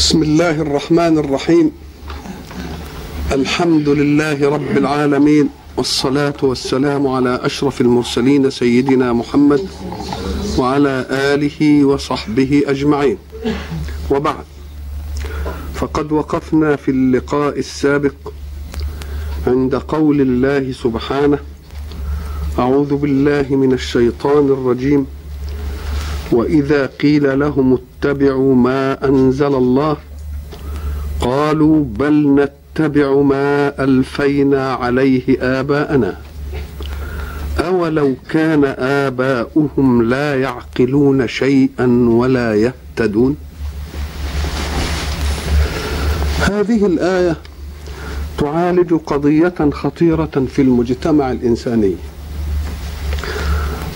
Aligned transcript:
بسم 0.00 0.22
الله 0.22 0.50
الرحمن 0.50 1.18
الرحيم. 1.18 1.72
الحمد 3.32 3.88
لله 3.88 4.48
رب 4.48 4.76
العالمين 4.76 5.48
والصلاة 5.76 6.40
والسلام 6.42 7.06
على 7.06 7.40
أشرف 7.42 7.80
المرسلين 7.80 8.50
سيدنا 8.50 9.12
محمد 9.12 9.68
وعلى 10.58 11.06
آله 11.10 11.84
وصحبه 11.84 12.62
أجمعين. 12.66 13.18
وبعد 14.10 14.44
فقد 15.74 16.12
وقفنا 16.12 16.76
في 16.76 16.90
اللقاء 16.90 17.58
السابق 17.58 18.14
عند 19.46 19.74
قول 19.74 20.20
الله 20.20 20.72
سبحانه 20.72 21.38
أعوذ 22.58 22.96
بالله 22.96 23.46
من 23.50 23.72
الشيطان 23.72 24.46
الرجيم. 24.48 25.19
وإذا 26.32 26.86
قيل 26.86 27.38
لهم 27.38 27.78
اتبعوا 27.78 28.54
ما 28.54 29.04
أنزل 29.08 29.54
الله 29.54 29.96
قالوا 31.20 31.84
بل 31.84 32.48
نتبع 32.74 33.14
ما 33.14 33.84
ألفينا 33.84 34.72
عليه 34.74 35.36
آباءنا 35.40 36.16
أولو 37.58 38.14
كان 38.30 38.64
آباؤهم 38.78 40.02
لا 40.02 40.40
يعقلون 40.40 41.28
شيئا 41.28 41.86
ولا 42.08 42.54
يهتدون 42.54 43.36
هذه 46.40 46.86
الآية 46.86 47.36
تعالج 48.38 48.94
قضية 48.94 49.54
خطيرة 49.72 50.46
في 50.54 50.62
المجتمع 50.62 51.30
الإنساني. 51.32 51.94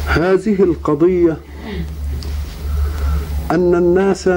هذه 0.07 0.62
القضية 0.62 1.37
أن 3.51 3.75
الناس 3.75 4.30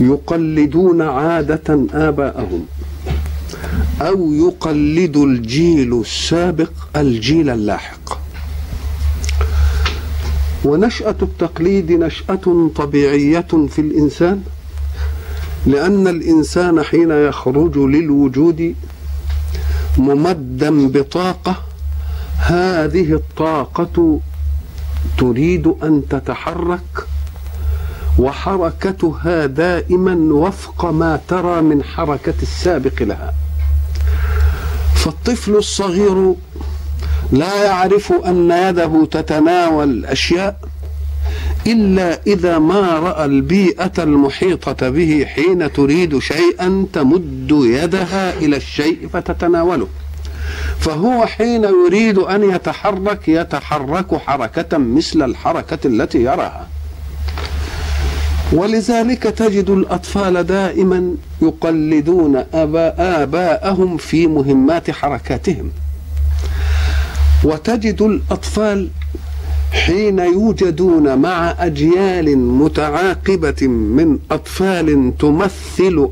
يقلدون 0.00 1.02
عادة 1.02 1.86
آباءهم 1.94 2.66
أو 4.00 4.32
يقلد 4.32 5.16
الجيل 5.16 6.00
السابق 6.00 6.70
الجيل 6.96 7.50
اللاحق. 7.50 8.18
ونشأة 10.64 11.16
التقليد 11.22 11.92
نشأة 11.92 12.70
طبيعية 12.76 13.40
في 13.68 13.78
الإنسان 13.78 14.42
لأن 15.66 16.08
الإنسان 16.08 16.82
حين 16.82 17.10
يخرج 17.10 17.78
للوجود 17.78 18.74
ممدا 19.98 20.88
بطاقة 20.88 21.56
هذه 22.38 23.12
الطاقة 23.12 24.20
تريد 25.18 25.66
أن 25.82 26.02
تتحرك 26.10 27.06
وحركتها 28.18 29.46
دائما 29.46 30.34
وفق 30.34 30.84
ما 30.84 31.20
ترى 31.28 31.60
من 31.60 31.84
حركة 31.84 32.34
السابق 32.42 33.02
لها. 33.02 33.34
فالطفل 34.94 35.56
الصغير 35.56 36.34
لا 37.32 37.64
يعرف 37.64 38.12
أن 38.12 38.50
يده 38.50 39.08
تتناول 39.10 40.04
أشياء 40.06 40.56
إلا 41.66 42.20
إذا 42.26 42.58
ما 42.58 42.98
رأى 42.98 43.24
البيئة 43.24 43.92
المحيطة 43.98 44.88
به 44.88 45.26
حين 45.34 45.72
تريد 45.72 46.18
شيئا 46.18 46.86
تمد 46.92 47.50
يدها 47.50 48.38
إلى 48.38 48.56
الشيء 48.56 49.08
فتتناوله. 49.12 49.88
فهو 50.78 51.26
حين 51.26 51.64
يريد 51.64 52.18
أن 52.18 52.50
يتحرك 52.50 53.28
يتحرك 53.28 54.16
حركة 54.16 54.78
مثل 54.78 55.22
الحركة 55.22 55.78
التي 55.84 56.22
يراها. 56.22 56.66
ولذلك 58.52 59.22
تجد 59.22 59.70
الأطفال 59.70 60.46
دائما 60.46 61.14
يقلدون 61.42 62.36
أباء 62.54 62.94
آباءهم 62.98 63.96
في 63.96 64.26
مهمات 64.26 64.90
حركاتهم. 64.90 65.70
وتجد 67.44 68.02
الأطفال 68.02 68.88
حين 69.72 70.18
يوجدون 70.18 71.18
مع 71.18 71.54
أجيال 71.58 72.38
متعاقبة 72.38 73.66
من 73.68 74.18
أطفال 74.30 75.12
تمثل 75.18 76.08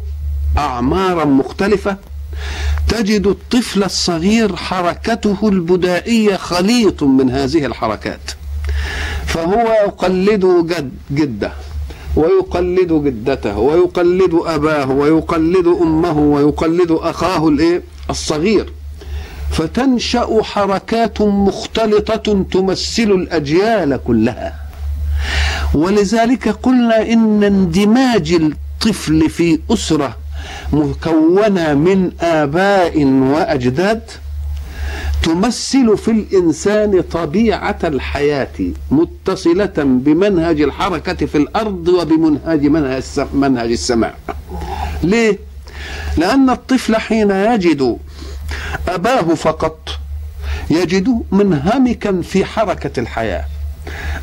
أعمارا 0.58 1.24
مختلفة 1.24 1.96
تجد 2.88 3.26
الطفل 3.26 3.84
الصغير 3.84 4.56
حركته 4.56 5.48
البدائية 5.48 6.36
خليط 6.36 7.02
من 7.02 7.30
هذه 7.30 7.66
الحركات 7.66 8.30
فهو 9.26 9.72
يقلد 9.86 10.46
جد 10.66 10.90
جدة. 11.10 11.52
ويقلد 12.16 12.92
جدته 12.92 13.58
ويقلد 13.58 14.34
أباه 14.44 14.90
ويقلد 14.90 15.66
أمه 15.66 16.18
ويقلد 16.18 16.90
أخاه 16.90 17.48
الإيه؟ 17.48 17.82
الصغير. 18.10 18.72
فتنشأ 19.52 20.42
حركات 20.42 21.22
مختلطة 21.22 22.44
تمثل 22.52 23.02
الأجيال 23.02 24.00
كلها. 24.06 24.54
ولذلك 25.74 26.48
قلنا 26.48 27.12
إن 27.12 27.44
اندماج 27.44 28.32
الطفل 28.32 29.30
في 29.30 29.58
أسرة 29.70 30.16
مكونة 30.72 31.74
من 31.74 32.10
آباء 32.20 33.04
وأجداد 33.04 34.02
تمثل 35.22 35.96
في 35.98 36.10
الإنسان 36.10 37.00
طبيعة 37.00 37.78
الحياة 37.84 38.48
متصلة 38.90 39.72
بمنهج 39.76 40.60
الحركة 40.60 41.26
في 41.26 41.38
الأرض 41.38 41.88
وبمنهج 41.88 42.66
منهج 43.34 43.70
السماء 43.70 44.14
ليه؟ 45.02 45.38
لأن 46.16 46.50
الطفل 46.50 46.96
حين 46.96 47.30
يجد 47.30 47.96
أباه 48.88 49.22
فقط 49.34 49.88
يجد 50.70 51.22
منهمكا 51.32 52.22
في 52.22 52.44
حركة 52.44 53.00
الحياة 53.00 53.44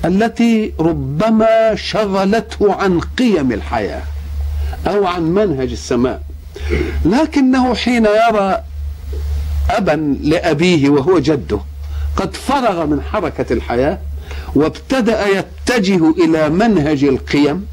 التي 0.06 0.74
ربما 0.80 1.76
شغلته 1.76 2.74
عن 2.74 3.00
قيم 3.00 3.52
الحياة 3.52 4.02
أو 4.88 5.06
عن 5.08 5.22
منهج 5.24 5.72
السماء 5.72 6.22
لكنه 7.06 7.76
حين 7.76 8.06
يرى 8.06 8.64
أبا 9.70 10.18
لأبيه 10.24 10.90
وهو 10.90 11.20
جده. 11.20 11.60
قد 12.16 12.36
فرغ 12.36 12.86
من 12.86 13.02
حركة 13.02 13.54
الحياة 13.54 14.00
وابتدأ 14.56 15.28
يتجه 15.28 16.10
إلى 16.10 16.50
منهج 16.50 17.04
القيم 17.04 17.66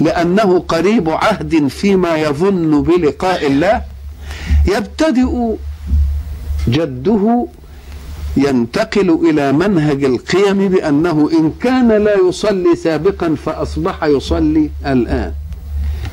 لأنه 0.00 0.58
قريب 0.58 1.10
عهد 1.10 1.66
فيما 1.68 2.16
يظن 2.16 2.82
بلقاء 2.82 3.46
الله. 3.46 3.82
يبتدئ 4.66 5.56
جده 6.68 7.46
ينتقل 8.36 9.18
إلى 9.30 9.52
منهج 9.52 10.04
القيم 10.04 10.68
بأنه 10.68 11.30
إن 11.38 11.52
كان 11.62 11.88
لا 12.04 12.16
يصلي 12.28 12.76
سابقا 12.76 13.34
فأصبح 13.44 14.04
يصلي 14.04 14.70
الآن. 14.86 15.32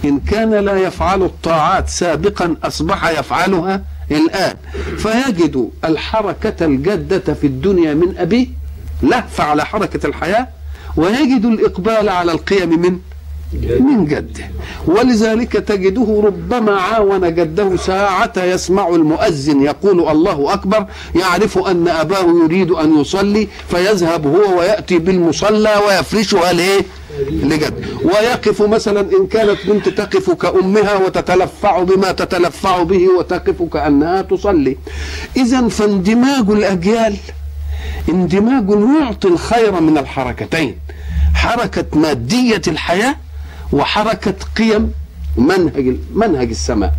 إن 0.06 0.20
كان 0.20 0.54
لا 0.54 0.78
يفعل 0.78 1.24
الطاعات 1.24 1.90
سابقا 1.90 2.56
أصبح 2.64 3.20
يفعلها 3.20 3.84
الآن. 4.12 4.56
فيجد 4.98 5.70
الحركة 5.86 6.66
الجادة 6.66 7.34
في 7.34 7.48
الدنيا 7.48 7.94
من 7.94 8.18
أبيه 8.18 8.48
لهف 9.04 9.42
على 9.42 9.66
حركة 9.66 10.08
الحياة 10.08 10.48
ويجد 10.98 11.46
الإقبال 11.46 12.10
على 12.10 12.32
القيم 12.32 12.82
من 12.82 13.00
من 13.80 14.06
جده. 14.06 14.50
ولذلك 14.88 15.52
تجده 15.54 16.22
ربما 16.26 16.72
عاون 16.76 17.36
جده 17.36 17.76
ساعة 17.78 18.34
يسمع 18.38 18.88
المؤذن 18.88 19.62
يقول 19.62 20.10
الله 20.10 20.54
أكبر 20.54 20.86
يعرف 21.16 21.58
أن 21.58 21.88
أباه 21.88 22.26
يريد 22.44 22.72
أن 22.72 23.02
يصلي 23.02 23.48
فيذهب 23.70 24.28
هو 24.28 24.60
ويأتي 24.60 24.98
بالمصلى 24.98 25.76
ويفرشها 25.88 26.54
ليه؟ 26.54 26.82
لجد 27.28 27.86
ويقف 28.04 28.62
مثلا 28.62 29.02
إن 29.02 29.28
كانت 29.28 29.58
بنت 29.68 29.90
تقف 29.90 30.30
كأمها 30.32 30.96
وتتلفع 31.06 31.84
بما 31.84 32.12
تتلفع 32.12 32.84
به 32.84 33.08
وتقف 33.20 33.64
كأنها 33.74 34.22
تصلي. 34.22 34.78
إذا 35.38 35.68
فاندماج 35.68 36.50
الأجيال 36.50 37.16
اندماج 38.10 38.70
يعطي 39.02 39.28
الخير 39.28 39.82
من 39.82 39.98
الحركتين. 39.98 40.76
حركة 41.34 41.86
مادية 42.00 42.62
الحياة 42.68 43.16
وحركة 43.74 44.36
قيم 44.58 44.92
منهج 45.38 45.96
منهج 46.14 46.50
السماء. 46.50 46.92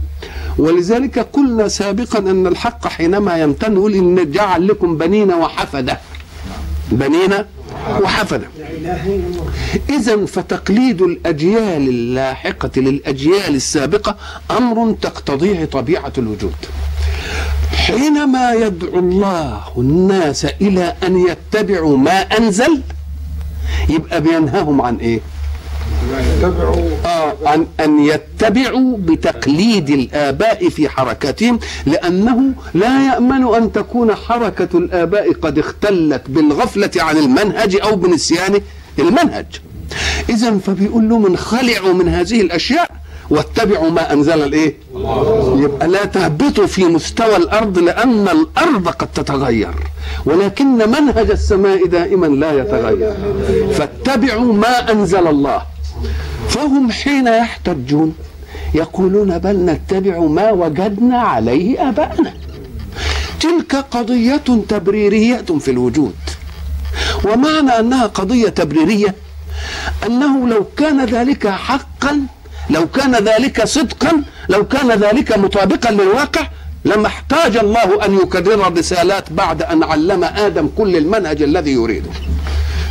ولذلك 0.58 1.18
قلنا 1.18 1.68
سابقا 1.68 2.18
أن 2.18 2.46
الحق 2.46 2.88
حينما 2.88 3.38
يمتن 3.38 3.72
يقول 3.72 3.94
ان 3.94 4.30
جعل 4.30 4.68
لكم 4.68 4.98
بنين 4.98 5.32
وحفدة. 5.32 6.00
بنين 6.92 7.34
وحفده 8.02 8.46
اذا 9.90 10.26
فتقليد 10.26 11.02
الأجيال 11.02 11.88
اللاحقة 11.88 12.70
للأجيال 12.76 13.54
السابقة 13.54 14.16
أمر 14.50 14.92
تقتضيه 15.02 15.64
طبيعة 15.64 16.12
الوجود. 16.18 16.54
حينما 17.72 18.52
يدعو 18.52 18.98
الله 18.98 19.62
الناس 19.76 20.44
إلى 20.44 20.94
أن 21.06 21.26
يتبعوا 21.28 21.96
ما 21.96 22.20
أنزل 22.20 22.82
يبقى 23.88 24.20
بينهاهم 24.20 24.80
عن 24.80 24.96
إيه 26.10 26.46
آه 27.04 27.54
أن, 27.54 27.66
أن 27.80 28.04
يتبعوا 28.04 28.96
بتقليد 28.98 29.90
الآباء 29.90 30.68
في 30.68 30.88
حركاتهم 30.88 31.58
لأنه 31.86 32.52
لا 32.74 33.06
يأمن 33.06 33.54
أن 33.54 33.72
تكون 33.72 34.14
حركة 34.14 34.68
الآباء 34.78 35.32
قد 35.32 35.58
اختلت 35.58 36.22
بالغفلة 36.28 36.90
عن 36.96 37.16
المنهج 37.16 37.76
أو 37.82 37.96
بنسيان 37.96 38.60
المنهج. 38.98 39.46
إذا 40.28 40.58
فبيقول 40.58 41.08
لهم 41.08 41.26
انخلعوا 41.26 41.92
من 41.92 42.08
هذه 42.08 42.40
الأشياء 42.40 42.90
واتبعوا 43.30 43.90
ما 43.90 44.12
أنزل 44.12 44.42
الإيه؟ 44.42 44.74
يبقى 45.56 45.88
لا 45.88 46.04
تهبطوا 46.04 46.66
في 46.66 46.84
مستوى 46.84 47.36
الأرض 47.36 47.78
لأن 47.78 48.28
الأرض 48.28 48.88
قد 48.88 49.08
تتغير 49.14 49.74
ولكن 50.24 50.66
منهج 50.90 51.30
السماء 51.30 51.86
دائما 51.86 52.26
لا 52.26 52.52
يتغير. 52.52 53.14
فاتبعوا 53.72 54.52
ما 54.52 54.90
أنزل 54.92 55.26
الله. 55.26 55.62
فهم 56.50 56.90
حين 56.90 57.26
يحتجون 57.26 58.14
يقولون 58.74 59.38
بل 59.38 59.56
نتبع 59.56 60.18
ما 60.18 60.50
وجدنا 60.50 61.18
عليه 61.18 61.88
آباءنا. 61.88 62.32
تلك 63.40 63.72
قضية 63.76 64.48
تبريرية 64.68 65.44
في 65.60 65.70
الوجود. 65.70 66.14
ومعنى 67.24 67.70
أنها 67.70 68.06
قضية 68.06 68.48
تبريرية 68.48 69.14
أنه 70.06 70.48
لو 70.48 70.64
كان 70.76 71.04
ذلك 71.04 71.48
حقا 71.48 72.20
لو 72.70 72.88
كان 72.88 73.14
ذلك 73.14 73.64
صدقا 73.64 74.22
لو 74.48 74.68
كان 74.68 74.90
ذلك 74.90 75.38
مطابقا 75.38 75.90
للواقع 75.90 76.46
لما 76.84 77.06
احتاج 77.06 77.56
الله 77.56 78.04
أن 78.04 78.14
يكرر 78.14 78.68
الرسالات 78.68 79.32
بعد 79.32 79.62
أن 79.62 79.82
علم 79.82 80.24
آدم 80.24 80.68
كل 80.78 80.96
المنهج 80.96 81.42
الذي 81.42 81.72
يريده. 81.72 82.10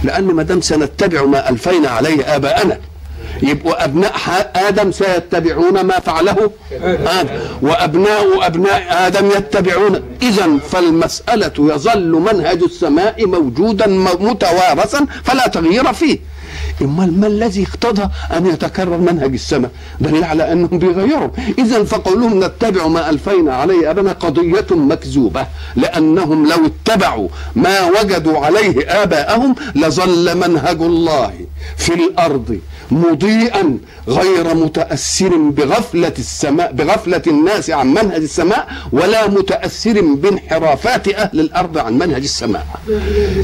لأن 0.04 0.24
ما 0.24 0.44
دام 0.44 0.62
سنتبع 0.62 1.26
ما 1.26 1.50
ألفينا 1.50 1.90
عليه 1.90 2.36
آباءنا 2.36 2.78
يبقوا 3.44 3.84
أبناء 3.84 4.14
آدم 4.56 4.92
سيتبعون 4.92 5.82
ما 5.82 6.00
فعله 6.00 6.52
آدم. 7.20 7.30
وأبناء 7.62 8.48
أبناء 8.48 9.08
آدم 9.08 9.28
يتبعون. 9.28 10.02
اذا 10.22 10.58
فالمسألة 10.58 11.54
يظل 11.60 12.12
منهج 12.12 12.64
السماء 12.64 13.26
موجودا 13.26 13.88
متوارثا 14.20 15.06
فلا 15.24 15.48
تغيير 15.48 15.94
فيه. 15.94 16.20
امال 16.82 17.20
ما 17.20 17.28
الذي 17.28 17.64
اقتضى 17.64 18.10
أن 18.38 18.46
يتكرر 18.46 18.98
منهج 18.98 19.34
السماء؟ 19.34 19.72
دليل 20.00 20.24
على 20.24 20.52
أنهم 20.52 20.80
بيغيروا. 20.80 21.30
اذا 21.58 21.84
فقولهم 21.84 22.44
نتبع 22.44 22.88
ما 22.88 23.10
ألفينا 23.10 23.56
عليه 23.56 23.92
ابنا 23.92 24.12
قضية 24.12 24.66
مكذوبة. 24.72 25.48
لأنهم 25.76 26.50
لو 26.50 26.58
اتبعوا 26.66 27.28
ما 27.56 27.90
وجدوا 27.90 28.40
عليه 28.46 29.04
آباءهم 29.04 29.56
لظل 29.76 30.38
منهج 30.38 30.82
الله 30.82 31.34
في 31.78 31.94
الأرض. 31.94 32.60
مضيئا 32.92 33.78
غير 34.08 34.56
متأثر 34.56 35.38
بغفلة 35.38 36.14
السماء 36.20 36.72
بغفلة 36.72 37.22
الناس 37.28 37.70
عن 37.70 37.88
منهج 37.88 38.22
السماء 38.22 38.68
ولا 38.92 39.28
متأثر 39.28 40.02
بانحرافات 40.02 41.08
أهل 41.08 41.40
الأرض 41.40 41.78
عن 41.78 41.94
منهج 41.94 42.22
السماء. 42.24 42.66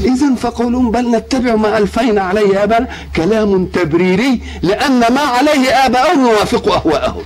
اذا 0.04 0.34
فقولهم 0.38 0.90
بل 0.90 1.10
نتبع 1.10 1.54
ما 1.54 1.78
ألفينا 1.78 2.22
عليه 2.22 2.64
ابانا 2.64 2.88
كلام 3.16 3.66
تبريري 3.66 4.40
لأن 4.62 4.98
ما 4.98 5.20
عليه 5.20 5.68
آباؤهم 5.86 6.26
يوافق 6.26 6.72
أهواءهم. 6.72 7.22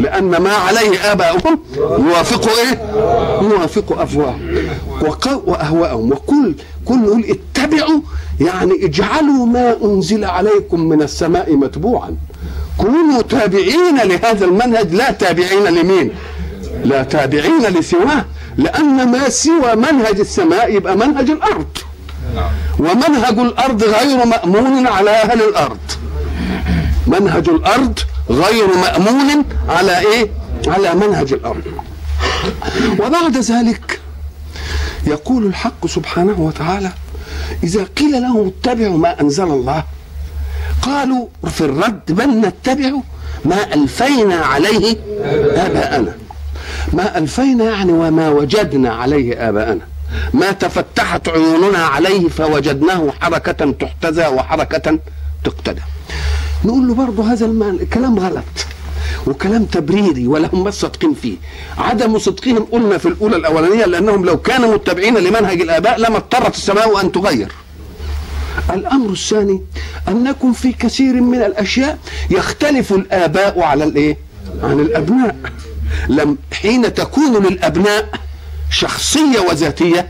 لأن 0.00 0.36
ما 0.36 0.52
عليه 0.52 1.12
آباؤهم 1.12 1.58
يوافق 1.80 2.48
إيه؟ 2.48 2.82
يوافق 3.42 4.00
أفواههم 4.00 4.40
وأهواءهم. 5.46 6.12
وكل 6.12 6.54
كل 6.84 6.98
نقول 6.98 7.24
اتبعوا. 7.64 8.00
يعني 8.40 8.84
اجعلوا 8.84 9.46
ما 9.46 9.76
أنزل 9.84 10.24
عليكم 10.24 10.80
من 10.80 11.02
السماء 11.02 11.56
متبوعا. 11.56 12.16
كونوا 12.78 13.22
تابعين 13.22 13.96
لهذا 13.96 14.44
المنهج 14.44 14.94
لا 14.94 15.10
تابعين 15.10 15.64
لمين؟ 15.64 16.12
لا 16.84 17.02
تابعين 17.02 17.62
لسواه. 17.62 18.24
لأن 18.56 19.12
ما 19.12 19.28
سوى 19.28 19.74
منهج 19.76 20.20
السماء 20.20 20.74
يبقى 20.74 20.96
منهج 20.96 21.30
الأرض. 21.30 21.66
ومنهج 22.78 23.38
الأرض 23.38 23.82
غير 23.82 24.26
مأمون 24.26 24.86
على 24.86 25.10
أهل 25.10 25.42
الأرض. 25.42 25.78
منهج 27.06 27.48
الأرض 27.48 27.98
غير 28.30 28.66
مأمون 28.76 29.44
على 29.68 29.98
إيه؟ 29.98 30.30
على 30.66 30.94
منهج 30.94 31.32
الأرض. 31.32 31.62
وبعد 32.98 33.36
ذلك 33.36 34.00
يقول 35.06 35.46
الحق 35.46 35.86
سبحانه 35.86 36.40
وتعالى 36.40 36.92
إذا 37.62 37.84
قيل 37.84 38.22
لهم 38.22 38.46
اتبعوا 38.46 38.98
ما 38.98 39.20
أنزل 39.20 39.44
الله 39.44 39.84
قالوا 40.82 41.26
في 41.50 41.60
الرد 41.60 42.12
بل 42.12 42.30
نتبع؟ 42.40 42.90
ما 43.44 43.74
ألفينا 43.74 44.34
عليه 44.34 44.96
آباءنا. 45.66 46.16
ما 46.92 47.18
ألفينا 47.18 47.64
يعني 47.64 47.92
وما 47.92 48.28
وجدنا 48.28 48.90
عليه 48.94 49.48
آباءنا. 49.48 49.86
ما 50.34 50.52
تفتحت 50.52 51.28
عيوننا 51.28 51.78
عليه 51.78 52.28
فوجدناه 52.28 53.12
حركة 53.20 53.70
تحتذى 53.70 54.26
وحركة 54.26 54.98
تقتدى. 55.44 55.82
نقول 56.64 56.88
له 56.88 56.94
برضه 56.94 57.32
هذا 57.32 57.46
الكلام 57.46 58.18
غلط. 58.18 58.44
وكلام 59.26 59.64
تبريري 59.64 60.26
ولا 60.26 60.48
هم 60.52 60.70
صادقين 60.70 61.14
فيه. 61.14 61.36
عدم 61.78 62.18
صدقهم 62.18 62.66
قلنا 62.72 62.98
في 62.98 63.08
الأولى 63.08 63.36
الأولانية 63.36 63.84
لأنهم 63.84 64.24
لو 64.24 64.36
كانوا 64.36 64.74
متبعين 64.74 65.18
لمنهج 65.18 65.60
الآباء 65.60 65.98
لما 65.98 66.16
اضطرت 66.16 66.54
السماء 66.54 67.00
أن 67.00 67.12
تغير. 67.12 67.52
الأمر 68.70 69.10
الثاني 69.10 69.62
انكم 70.08 70.52
في 70.52 70.72
كثير 70.72 71.14
من 71.14 71.38
الأشياء 71.42 71.98
يختلف 72.30 72.92
الآباء 72.92 73.60
على 73.60 73.84
الإيه؟ 73.84 74.18
عن 74.62 74.80
الأبناء. 74.80 75.36
لم 76.08 76.38
حين 76.52 76.94
تكون 76.94 77.46
للأبناء 77.46 78.08
شخصية 78.70 79.40
وذاتية 79.50 80.08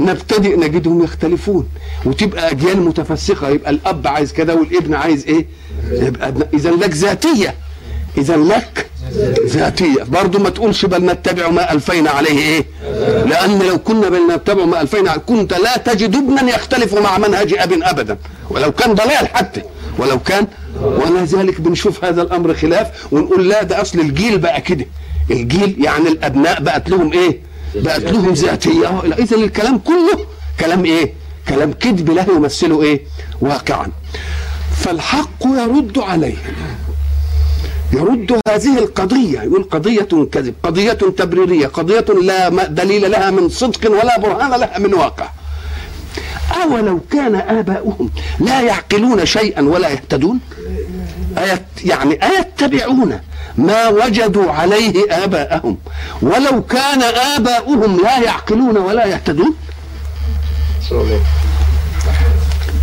نبتدئ 0.00 0.56
نجدهم 0.56 1.04
يختلفون. 1.04 1.68
وتبقى 2.04 2.50
أجيال 2.50 2.80
متفسخه 2.80 3.48
يبقى 3.48 3.70
الأب 3.70 4.06
عايز 4.06 4.32
كده 4.32 4.54
والابن 4.54 4.94
عايز 4.94 5.26
إيه؟ 5.26 5.46
يبقى 5.90 6.34
اذا 6.54 6.70
لك 6.70 6.90
ذاتية. 6.90 7.54
إذا 8.18 8.36
لك 8.36 8.86
ذاتية. 9.46 10.02
برضه 10.02 10.38
ما 10.38 10.50
تقولش 10.50 10.84
بل 10.84 11.04
نتبع 11.04 11.48
ما 11.48 11.72
ألفينا 11.72 12.10
عليه 12.10 12.38
إيه؟ 12.38 12.64
لأن 13.26 13.62
لو 13.62 13.78
كنا 13.78 14.08
بل 14.08 14.20
نتبع 14.34 14.64
ما 14.64 14.80
ألفينا 14.80 15.16
كنت 15.16 15.54
لا 15.54 15.76
تجد 15.76 16.16
ابنا 16.16 16.50
يختلف 16.50 16.94
مع 16.94 17.18
منهج 17.18 17.54
أب 17.58 17.72
أبدا. 17.82 18.18
ولو 18.50 18.72
كان 18.72 18.94
ضلال 18.94 19.28
حتى. 19.28 19.62
ولو 19.98 20.18
كان 20.18 20.46
ولذلك 20.82 21.60
بنشوف 21.60 22.04
هذا 22.04 22.22
الأمر 22.22 22.54
خلاف 22.54 23.12
ونقول 23.12 23.48
لا 23.48 23.62
ده 23.62 23.80
أصل 23.80 24.00
الجيل 24.00 24.38
بقى 24.38 24.60
كده. 24.60 24.86
الجيل 25.30 25.76
يعني 25.84 26.08
الأبناء 26.08 26.60
بقت 26.62 26.90
لهم 26.90 27.12
إيه؟ 27.12 27.40
بقت 27.74 28.02
لهم 28.02 28.32
ذاتية. 28.32 29.00
اذا 29.18 29.36
الكلام 29.36 29.78
كله 29.78 30.26
كلام 30.60 30.84
إيه؟ 30.84 31.12
كلام 31.48 31.72
كذب 31.72 32.10
لا 32.10 32.26
يمثله 32.36 32.82
إيه؟ 32.82 33.00
واقعا. 33.40 33.88
فالحق 34.76 35.44
يرد 35.44 35.98
عليه. 35.98 36.36
يرد 37.92 38.40
هذه 38.48 38.78
القضية 38.78 39.40
يقول 39.40 39.62
قضية 39.64 40.08
كذب 40.32 40.54
قضية 40.62 40.92
تبريرية 40.92 41.66
قضية 41.66 42.06
لا 42.22 42.48
دليل 42.66 43.10
لها 43.10 43.30
من 43.30 43.48
صدق 43.48 43.90
ولا 43.90 44.18
برهان 44.18 44.50
لها 44.60 44.78
من 44.78 44.94
واقع. 44.94 45.28
أولو 46.62 47.00
كان 47.10 47.34
آباؤهم 47.34 48.10
لا 48.40 48.60
يعقلون 48.60 49.26
شيئا 49.26 49.62
ولا 49.62 49.88
يهتدون؟ 49.88 50.40
يعني 51.84 52.18
أيتبعون 52.24 53.20
ما 53.58 53.88
وجدوا 53.88 54.50
عليه 54.52 54.94
آباءهم؟ 55.24 55.76
ولو 56.22 56.62
كان 56.62 57.02
آباؤهم 57.36 58.00
لا 58.02 58.18
يعقلون 58.18 58.76
ولا 58.76 59.06
يهتدون؟ 59.06 59.54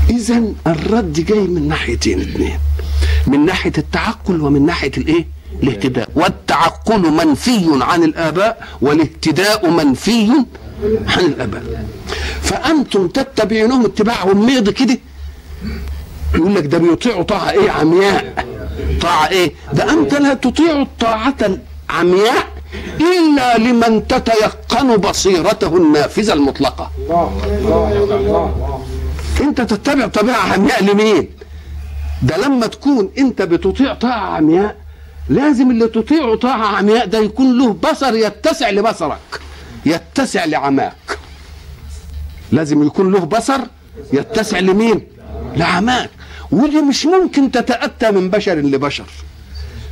إذا 0.09 0.43
الرد 0.67 1.13
جاي 1.13 1.39
من 1.39 1.67
ناحيتين 1.67 2.19
اثنين. 2.21 2.59
من 3.27 3.45
ناحية 3.45 3.71
التعقل 3.77 4.41
ومن 4.41 4.65
ناحية 4.65 4.91
الإيه؟ 4.97 5.27
الاهتداء. 5.63 6.09
والتعقل 6.15 6.99
منفي 7.11 7.65
عن 7.81 8.03
الآباء 8.03 8.67
والاهتداء 8.81 9.69
منفي 9.69 10.29
عن 11.07 11.19
الآباء. 11.25 11.85
فأنتم 12.41 13.07
تتبعونهم 13.07 13.85
اتباعهم 13.85 14.45
ميض 14.45 14.69
كده؟ 14.69 14.97
يقول 16.35 16.55
لك 16.55 16.65
ده 16.65 16.77
بيطيعوا 16.77 17.23
طاعة 17.23 17.51
إيه؟ 17.51 17.71
عمياء. 17.71 18.45
طاعة 19.01 19.27
إيه؟ 19.27 19.53
ده 19.73 19.93
أنت 19.93 20.13
لا 20.13 20.33
تطيع 20.33 20.81
الطاعه 20.81 21.35
العمياء 21.89 22.47
إلا 22.99 23.57
لمن 23.57 24.07
تتيقن 24.07 24.97
بصيرته 24.97 25.77
النافذة 25.77 26.33
المطلقة. 26.33 26.91
أنت 29.41 29.61
تتبع 29.61 30.07
طبيعة 30.07 30.53
عمياء 30.53 30.83
لمين؟ 30.83 31.29
ده 32.23 32.37
لما 32.37 32.67
تكون 32.67 33.11
انت 33.17 33.41
بتطيع 33.41 33.93
طاعه 33.93 34.35
عمياء 34.35 34.75
لازم 35.29 35.71
اللي 35.71 35.87
تطيعه 35.87 36.35
طاعه 36.35 36.65
عمياء 36.77 37.05
ده 37.05 37.17
يكون 37.19 37.57
له 37.57 37.73
بصر 37.73 38.15
يتسع 38.15 38.69
لبصرك 38.69 39.41
يتسع 39.85 40.45
لعماك. 40.45 41.17
لازم 42.51 42.83
يكون 42.87 43.11
له 43.11 43.19
بصر 43.19 43.59
يتسع 44.13 44.59
لمين؟ 44.59 45.07
لعماك. 45.55 46.09
ودي 46.51 46.81
مش 46.81 47.05
ممكن 47.05 47.51
تتأتى 47.51 48.11
من 48.11 48.29
بشر 48.29 48.55
لبشر. 48.55 49.05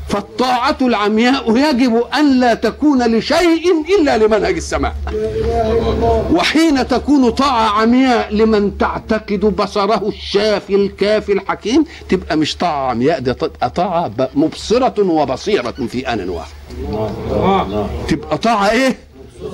فالطاعة 0.10 0.78
العمياء 0.82 1.58
يجب 1.58 2.04
أن 2.20 2.40
لا 2.40 2.54
تكون 2.54 3.16
لشيء 3.16 3.64
إلا 4.00 4.18
لمنهج 4.18 4.56
السماء. 4.56 4.96
وحين 6.32 6.88
تكون 6.88 7.30
طاعة 7.30 7.70
عمياء 7.82 8.34
لمن 8.34 8.78
تعتقد 8.78 9.40
بصره 9.40 10.08
الشافي 10.08 10.76
الكافي 10.76 11.32
الحكيم 11.34 11.86
تبقى 12.10 12.38
مش 12.38 12.58
طاعة 12.58 12.90
عمياء 12.90 13.20
دي 13.20 13.34
تبقى 13.34 13.70
طاعة 13.70 14.12
مبصرة 14.36 15.04
وبصيرة 15.04 15.72
في 15.72 16.14
آن 16.14 16.30
واحد. 16.30 16.52
تبقى 18.08 18.38
طاعة 18.38 18.70
إيه؟ 18.72 18.98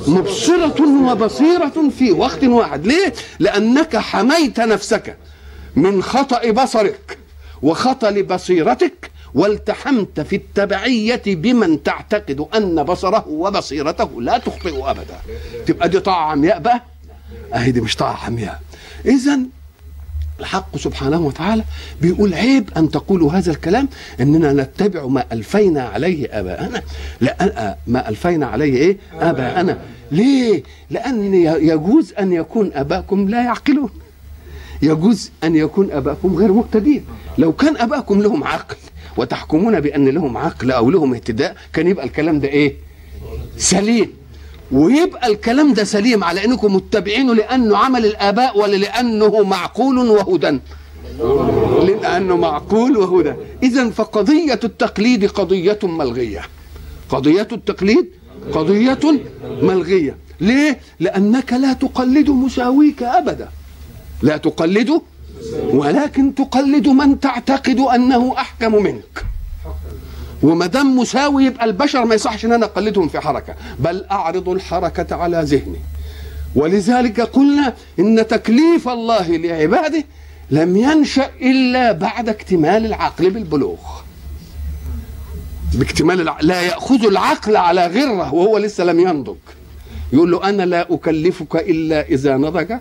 مبصرة 0.08 1.12
وبصيرة 1.12 1.90
في 2.00 2.12
وقت 2.12 2.44
واحد. 2.44 2.88
ليه؟ 2.88 3.14
لأنك 3.40 3.98
حميت 3.98 4.60
نفسك 4.60 5.18
من 5.76 6.04
خطأ 6.04 6.52
بصرك 6.52 7.18
وخطأ 7.62 8.22
بصيرتك 8.22 9.12
والتحمت 9.36 10.20
في 10.20 10.36
التبعية 10.36 11.22
بمن 11.26 11.84
تعتقد 11.84 12.46
أن 12.56 12.84
بصره 12.84 13.28
وبصيرته 13.28 14.22
لا 14.22 14.38
تخطئ 14.38 14.90
أبدا. 14.90 15.18
تبقى 15.66 15.90
دي 15.90 16.00
طاعة 16.00 16.32
عمياء 16.32 16.60
بقى؟ 16.60 16.84
أهي 17.54 17.72
دي 17.72 17.82
مش 17.82 17.96
طاعة 17.96 18.26
عمياء. 18.26 18.62
إذا 19.06 19.40
الحق 20.40 20.78
سبحانه 20.78 21.22
وتعالى 21.22 21.64
بيقول 22.02 22.34
عيب 22.34 22.70
أن 22.78 22.92
تقولوا 22.92 23.32
هذا 23.32 23.52
الكلام 23.52 23.90
إننا 24.20 24.54
نتبع 24.54 25.06
ما 25.06 25.26
ألفينا 25.32 25.84
عليه 25.84 26.40
آباءنا. 26.40 26.82
لا 27.22 27.78
ما 27.88 28.10
ألفينا 28.10 28.46
عليه 28.46 28.78
إيه؟ 28.78 28.98
آباءنا. 29.14 29.80
ليه؟ 30.12 30.64
لأن 30.90 31.34
يجوز 31.44 32.14
أن 32.20 32.34
يكون 32.34 32.72
آباءكم 32.74 33.30
لا 33.30 33.44
يعقلون. 33.44 33.90
يجوز 34.82 35.32
أن 35.44 35.56
يكون 35.56 35.92
آباءكم 35.92 36.36
غير 36.36 36.52
مهتدين. 36.52 37.06
لو 37.38 37.54
كان 37.54 37.78
آباءكم 37.78 38.22
لهم 38.22 38.44
عقل 38.44 38.76
وتحكمون 39.18 39.80
بأن 39.80 40.08
لهم 40.10 40.38
عقل 40.38 40.72
أو 40.72 40.90
لهم 40.90 41.14
اهتداء. 41.14 41.56
كان 41.74 41.88
يبقى 41.88 42.06
الكلام 42.06 42.40
ده 42.40 42.48
إيه؟ 42.48 42.76
سليم. 43.58 44.14
ويبقى 44.72 45.28
الكلام 45.28 45.74
ده 45.74 45.84
سليم 45.84 46.24
على 46.24 46.46
إنكم 46.46 46.76
متبعينه 46.76 47.36
لأنه 47.36 47.78
عمل 47.78 48.06
الآباء 48.06 48.58
ولا 48.60 48.76
لأنه 48.76 49.44
معقول 49.44 49.98
وهدى. 49.98 50.60
لأنه 51.88 52.38
معقول 52.38 52.98
وهدى. 52.98 53.34
اذا 53.64 53.90
فقضية 53.90 54.60
التقليد 54.64 55.26
قضية 55.26 55.80
ملغية. 55.84 56.42
قضية 57.10 57.48
التقليد 57.52 58.06
قضية 58.52 59.00
ملغية. 59.62 60.18
ليه؟ 60.42 60.80
لأنك 61.00 61.54
لا 61.54 61.74
تقلد 61.74 62.30
مساويك 62.30 63.04
أبدا. 63.04 63.50
لا 64.22 64.38
تقلد 64.38 65.02
ولكن 65.64 66.36
تقلد 66.36 66.88
من 66.88 67.20
تعتقد 67.20 67.80
أنه 67.80 68.34
أحكم 68.38 68.84
منك. 68.84 69.26
وما 70.44 70.66
دام 70.66 70.98
مساوي 71.00 71.46
يبقى 71.46 71.66
البشر 71.66 72.06
ما 72.06 72.16
يصحش 72.16 72.46
إن 72.46 72.52
أنا 72.52 72.66
أقلدهم 72.66 73.08
في 73.08 73.20
حركة 73.20 73.56
بل 73.80 74.06
أعرض 74.12 74.50
الحركة 74.50 75.16
على 75.16 75.42
ذهني. 75.44 75.80
ولذلك 76.56 77.22
قلنا 77.22 77.74
إن 78.00 78.28
تكليف 78.28 78.90
الله 78.90 79.38
لعباده 79.38 80.04
لم 80.52 80.78
ينشأ 80.78 81.30
إلا 81.42 81.92
بعد 81.92 82.30
اكتمال 82.30 82.86
العقل 82.86 83.30
بالبلوغ. 83.30 83.78
باكتمال 85.74 86.22
العقل 86.22 86.48
لا 86.48 86.62
يأخذ 86.62 87.06
العقل 87.06 87.58
على 87.58 87.88
غرة 87.88 88.34
وهو 88.34 88.58
لسه 88.58 88.84
لم 88.84 89.00
ينضج. 89.00 89.36
يقول 90.14 90.32
له 90.32 90.50
أنا 90.50 90.64
لا 90.64 90.94
أكلفك 90.94 91.56
إلا 91.56 92.02
إذا 92.02 92.38
نضج 92.38 92.74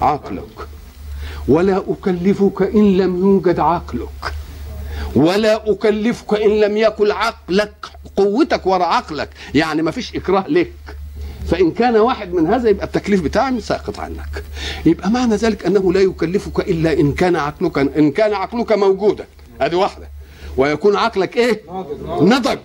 عقلك. 0.00 0.68
ولا 1.48 1.82
أكلفك 1.88 2.62
إن 2.62 2.96
لم 2.96 3.16
يوجد 3.20 3.60
عقلك. 3.60 4.34
ولا 5.16 5.70
أكلفك 5.72 6.34
إن 6.34 6.60
لم 6.60 6.76
يكن 6.76 7.10
عقلك 7.10 7.86
قوتك 8.16 8.66
وراء 8.66 8.88
عقلك. 8.88 9.28
يعني 9.54 9.82
ما 9.82 9.90
فيش 9.90 10.16
إكراه 10.16 10.44
لك. 10.48 10.72
فإن 11.48 11.70
كان 11.70 11.96
واحد 11.96 12.32
من 12.32 12.46
هذا 12.46 12.68
يبقى 12.68 12.86
التكليف 12.86 13.22
بتاعي 13.22 13.60
ساقط 13.60 14.00
عنك. 14.00 14.44
يبقى 14.86 15.10
معنى 15.10 15.36
ذلك 15.36 15.66
أنه 15.66 15.92
لا 15.92 16.00
يكلفك 16.00 16.68
إلا 16.68 16.92
إن 16.92 17.12
كان 17.12 17.36
عقلك 17.36 17.78
إن 17.78 18.10
كان 18.10 18.34
عقلك 18.34 18.72
موجودا. 18.72 19.24
هذه 19.60 19.74
واحدة. 19.74 20.08
ويكون 20.56 20.96
عقلك 20.96 21.36
إيه؟ 21.36 21.62
نضج. 22.06 22.58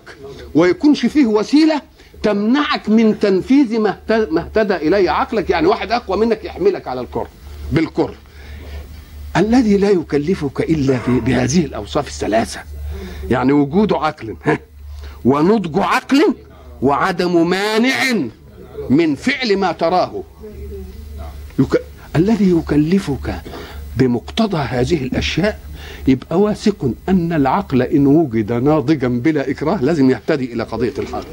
ويكونش 0.56 1.06
فيه 1.06 1.26
وسيلة 1.26 1.82
تمنعك 2.24 2.90
من 2.90 3.20
تنفيذ 3.20 3.80
ما 3.80 3.98
اهتدى 4.10 4.76
إليه 4.76 5.10
عقلك. 5.10 5.50
يعني 5.50 5.68
واحد 5.68 5.92
أقوى 5.92 6.18
منك 6.18 6.46
يحملك 6.46 6.88
على 6.88 7.02
الكر 7.02 7.28
بالكر 7.72 8.16
الذي 9.38 9.78
لا 9.78 9.90
يكلفك 9.90 10.62
إلا 10.62 11.00
بهذه 11.08 11.66
الأوصاف 11.66 12.08
الثلاثة. 12.08 12.60
يعني 13.30 13.52
وجود 13.54 13.94
عقل 13.94 14.36
ونضج 15.26 15.80
عقل 15.80 16.36
وعدم 16.82 17.50
مانع 17.50 18.04
من 18.90 19.16
فعل 19.16 19.58
ما 19.58 19.72
تراه. 19.72 20.24
يك... 21.60 21.82
الذي 22.16 22.50
يكلفك 22.52 23.42
بمقتضى 24.00 24.58
هذه 24.58 25.04
الأشياء 25.04 25.60
يبقى 26.08 26.40
واثق 26.40 26.92
أن 27.10 27.34
العقل 27.34 27.82
إن 27.82 28.08
وجد 28.08 28.52
ناضجا 28.54 29.08
بلا 29.08 29.50
إكراه 29.50 29.84
لازم 29.84 30.10
يهتدي 30.10 30.54
إلى 30.54 30.64
قضية 30.64 30.94
الحق. 31.00 31.26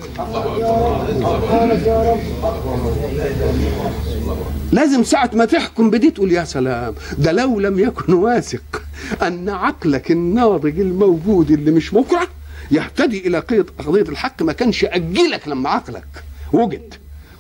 لازم 4.73 5.03
ساعة 5.05 5.31
ما 5.35 5.45
تحكم 5.45 5.91
بدي 5.91 6.11
تقول 6.11 6.33
يا 6.33 6.45
سلام 6.45 6.95
ده 7.19 7.33
لو 7.33 7.61
لم 7.61 7.79
يكن 7.79 8.13
واثق 8.13 8.83
أن 9.23 9.49
عقلك 9.49 10.11
الناضج 10.11 10.81
الموجود 10.81 11.51
اللي 11.51 11.71
مش 11.71 11.95
مكره 11.95 12.29
يهتدي 12.71 13.27
إلى 13.29 13.39
قضية 13.79 14.03
الحق 14.09 14.43
ما 14.43 14.53
كانش 14.53 14.85
أجلك 14.85 15.49
لما 15.49 15.71
عقلك 15.71 16.07
وجد 16.53 16.95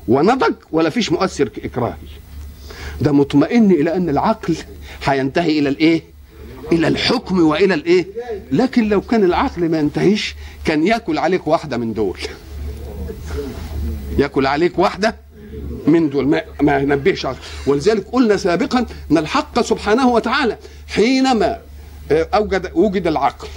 ونضج 0.08 0.54
ولا 0.72 0.90
فيش 0.90 1.12
مؤثر 1.12 1.50
إكراهي 1.64 1.94
ده 3.00 3.12
مطمئن 3.12 3.70
إلى 3.70 3.96
أن 3.96 4.08
العقل 4.08 4.56
هينتهي 5.04 5.58
إلى 5.58 5.68
الإيه؟ 5.68 6.02
إلى 6.72 6.88
الحكم 6.88 7.40
وإلى 7.40 7.74
الإيه؟ 7.74 8.06
لكن 8.52 8.88
لو 8.88 9.00
كان 9.00 9.24
العقل 9.24 9.68
ما 9.68 9.78
ينتهيش 9.78 10.34
كان 10.64 10.86
يأكل 10.86 11.18
عليك 11.18 11.46
واحدة 11.46 11.76
من 11.76 11.94
دول 11.94 12.18
يأكل 14.18 14.46
عليك 14.46 14.78
واحدة 14.78 15.16
من 15.86 16.10
دول 16.10 16.28
ما, 16.28 16.42
ما 16.62 16.78
ينبهش 16.78 17.26
ولذلك 17.66 18.06
قلنا 18.12 18.36
سابقا 18.36 18.86
إن 19.10 19.18
الحق 19.18 19.60
سبحانه 19.60 20.08
وتعالى 20.08 20.58
حينما 20.88 21.58
اوجد 22.10 22.70
وجد 22.74 23.06
العقل 23.06 23.48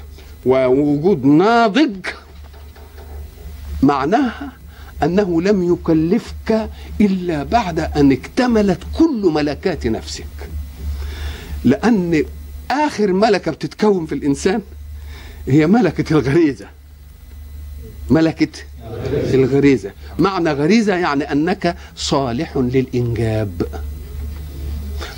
ووجود 0.45 1.25
ناضج 1.25 1.95
معناها 3.83 4.51
أنه 5.03 5.41
لم 5.41 5.73
يكلفك 5.73 6.69
إلا 7.01 7.43
بعد 7.43 7.79
أن 7.79 8.11
اكتملت 8.11 8.79
كل 8.99 9.31
ملكات 9.33 9.87
نفسك 9.87 10.25
لأن 11.63 12.23
آخر 12.71 13.13
ملكة 13.13 13.51
بتتكون 13.51 14.05
في 14.05 14.15
الإنسان 14.15 14.61
هي 15.47 15.67
ملكة 15.67 16.13
الغريزة. 16.13 16.67
ملكة 18.09 18.47
الغريزة. 19.33 19.91
معنى 20.19 20.51
غريزة 20.51 20.95
يعني 20.95 21.31
أنك 21.31 21.75
صالح 21.95 22.57
للإنجاب. 22.57 23.67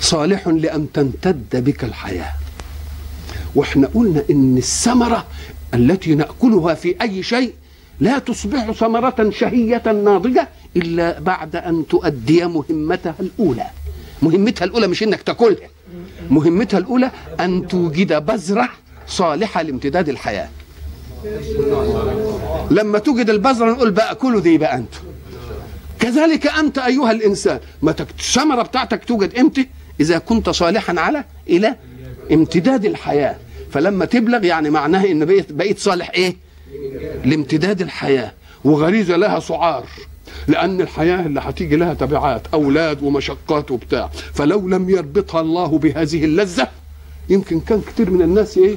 صالح 0.00 0.48
لأن 0.48 0.92
تمتد 0.92 1.64
بك 1.64 1.84
الحياة. 1.84 2.32
وإحنا 3.54 3.86
قلنا 3.94 4.24
إن 4.30 4.58
الثمرة 4.58 5.26
التي 5.74 6.14
نأكلها 6.14 6.74
في 6.74 6.94
أي 7.02 7.22
شيء 7.22 7.52
لا 8.00 8.18
تصبح 8.18 8.70
ثمرة 8.70 9.30
شهية 9.30 9.82
ناضجة 9.92 10.48
إلا 10.76 11.20
بعد 11.20 11.56
أن 11.56 11.86
تؤدي 11.88 12.44
مهمتها 12.44 13.14
الأولى. 13.20 13.66
مهمتها 14.22 14.64
الأولى 14.64 14.86
مش 14.86 15.02
إنك 15.02 15.22
تأكلها. 15.22 15.68
مهمتها 16.30 16.78
الأولى 16.78 17.10
أن 17.40 17.68
توجد 17.68 18.26
بذرة 18.26 18.68
صالحة 19.06 19.62
لامتداد 19.62 20.08
الحياة. 20.08 20.48
لما 22.70 22.98
توجد 22.98 23.30
البذرة 23.30 23.70
نقول 23.72 23.90
بقى 23.90 24.14
كلوا 24.14 24.40
دي 24.40 24.58
بقى 24.58 24.76
أنتم 24.76 24.98
كذلك 26.00 26.46
أنت 26.46 26.78
أيها 26.78 27.10
الإنسان 27.10 27.60
ما 27.82 27.94
الثمرة 28.00 28.62
بتاعتك 28.62 29.04
توجد 29.04 29.38
إمتى؟ 29.38 29.68
إذا 30.00 30.18
كنت 30.18 30.50
صالحا 30.50 31.00
على 31.00 31.24
إلى 31.48 31.76
امتداد 32.32 32.84
الحياة. 32.84 33.36
فلما 33.72 34.04
تبلغ 34.04 34.44
يعني 34.44 34.70
معناها 34.70 35.10
إن 35.10 35.24
بقيت 35.50 35.78
صالح 35.78 36.10
إيه؟ 36.14 36.36
لامتداد 37.24 37.80
الحياة. 37.80 38.32
وغريزة 38.64 39.16
لها 39.16 39.40
سعار. 39.40 39.84
لأن 40.48 40.80
الحياة 40.80 41.26
اللي 41.26 41.40
هتيجي 41.40 41.76
لها 41.76 41.94
تبعات 41.94 42.42
أولاد 42.54 43.02
ومشقات 43.02 43.70
وبتاع. 43.70 44.10
فلو 44.34 44.68
لم 44.68 44.90
يربطها 44.90 45.40
الله 45.40 45.78
بهذه 45.78 46.24
اللذة 46.24 46.68
يمكن 47.28 47.60
كان 47.60 47.80
كتير 47.80 48.10
من 48.10 48.22
الناس 48.22 48.58
إيه؟ 48.58 48.76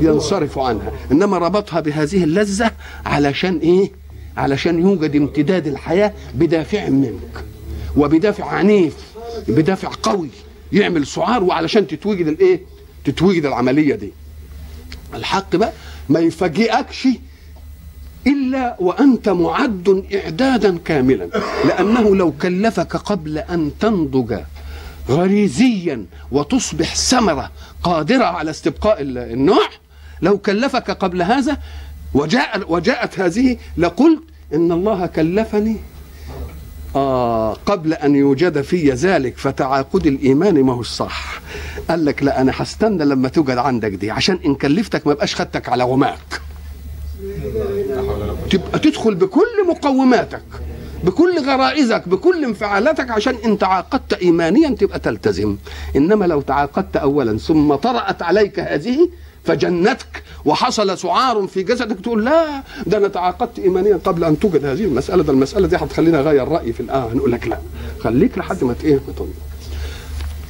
ينصرف 0.00 0.58
عنها. 0.58 0.92
إنما 1.12 1.38
ربطها 1.38 1.80
بهذه 1.80 2.24
اللذة 2.24 2.70
علشان 3.06 3.58
إيه؟ 3.58 3.90
علشان 4.36 4.78
يوجد 4.82 5.16
امتداد 5.16 5.66
الحياة 5.66 6.12
بدافع 6.34 6.88
منك. 6.88 7.44
وبدافع 7.96 8.44
عنيف 8.46 8.94
بدافع 9.48 9.90
قوي. 10.02 10.28
يعمل 10.72 11.06
سعار 11.06 11.44
وعلشان 11.44 11.86
تتوجد 11.86 12.26
الايه 12.26 12.60
تتوجد 13.04 13.46
العملية 13.46 13.94
دي. 13.94 14.12
الحق 15.14 15.56
بقى 15.56 15.72
ما 16.08 16.20
يفاجئكش 16.20 17.08
إلا 18.26 18.76
وأنت 18.80 19.28
معد 19.28 20.04
إعدادا 20.14 20.78
كاملا 20.84 21.28
لأنه 21.68 22.16
لو 22.16 22.32
كلفك 22.32 22.96
قبل 22.96 23.38
أن 23.38 23.70
تنضج 23.80 24.38
غريزيا 25.08 26.04
وتصبح 26.32 26.94
ثمرة 26.96 27.50
قادرة 27.82 28.24
على 28.24 28.50
استبقاء 28.50 28.96
النوع 29.02 29.68
لو 30.22 30.38
كلفك 30.38 30.90
قبل 30.90 31.22
هذا 31.22 31.56
وجاء 32.14 32.72
وجاءت 32.72 33.20
هذه 33.20 33.56
لقلت 33.76 34.22
إن 34.54 34.72
الله 34.72 35.06
كلفني 35.06 35.76
آه 36.96 37.52
قبل 37.52 37.92
أن 37.92 38.14
يوجد 38.14 38.60
في 38.60 38.90
ذلك 38.90 39.38
فتعاقد 39.38 40.06
الإيمان 40.06 40.62
ما 40.62 40.72
هو 40.72 40.80
الصح. 40.80 41.40
قال 41.88 42.04
لك 42.04 42.22
لا 42.22 42.40
أنا 42.40 42.52
هستنى 42.56 43.04
لما 43.04 43.28
توجد 43.28 43.58
عندك 43.58 43.90
دي 43.90 44.10
عشان 44.10 44.38
إن 44.46 44.54
كلفتك 44.54 45.06
ما 45.06 45.14
بقاش 45.14 45.34
خدتك 45.34 45.68
على 45.68 45.84
غماك 45.84 46.40
تبقى 48.54 48.78
تدخل 48.78 49.14
بكل 49.14 49.66
مقوماتك 49.68 50.42
بكل 51.04 51.38
غرائزك 51.46 52.08
بكل 52.08 52.44
انفعالاتك 52.44 53.10
عشان 53.10 53.34
إن 53.44 53.58
تعاقدت 53.58 54.12
ايمانيا 54.12 54.68
تبقى 54.70 54.98
تلتزم. 54.98 55.56
إنما 55.96 56.24
لو 56.24 56.40
تعاقدت 56.40 56.96
اولا 56.96 57.38
ثم 57.38 57.74
طرأت 57.74 58.22
عليك 58.22 58.60
هذه 58.60 59.08
فجنتك 59.44 60.22
وحصل 60.44 60.98
سعار 60.98 61.46
في 61.46 61.62
جسدك 61.62 62.00
تقول 62.00 62.24
لا 62.24 62.62
ده 62.86 62.98
أنا 62.98 63.08
تعاقدت 63.08 63.58
ايمانيا 63.58 63.96
قبل 64.04 64.24
أن 64.24 64.38
توجد 64.38 64.64
هذه 64.64 64.84
المسألة. 64.84 65.22
ده 65.22 65.32
المسألة 65.32 65.66
دي 65.66 65.76
هتخليني 65.76 66.18
أغير 66.18 66.48
رأيي 66.48 66.72
في 66.72 66.80
الآن. 66.80 67.02
هنقول 67.12 67.32
لك 67.32 67.48
لا. 67.48 67.58
خليك 68.00 68.38
لحد 68.38 68.64
ما 68.64 68.74
إيه 68.84 69.00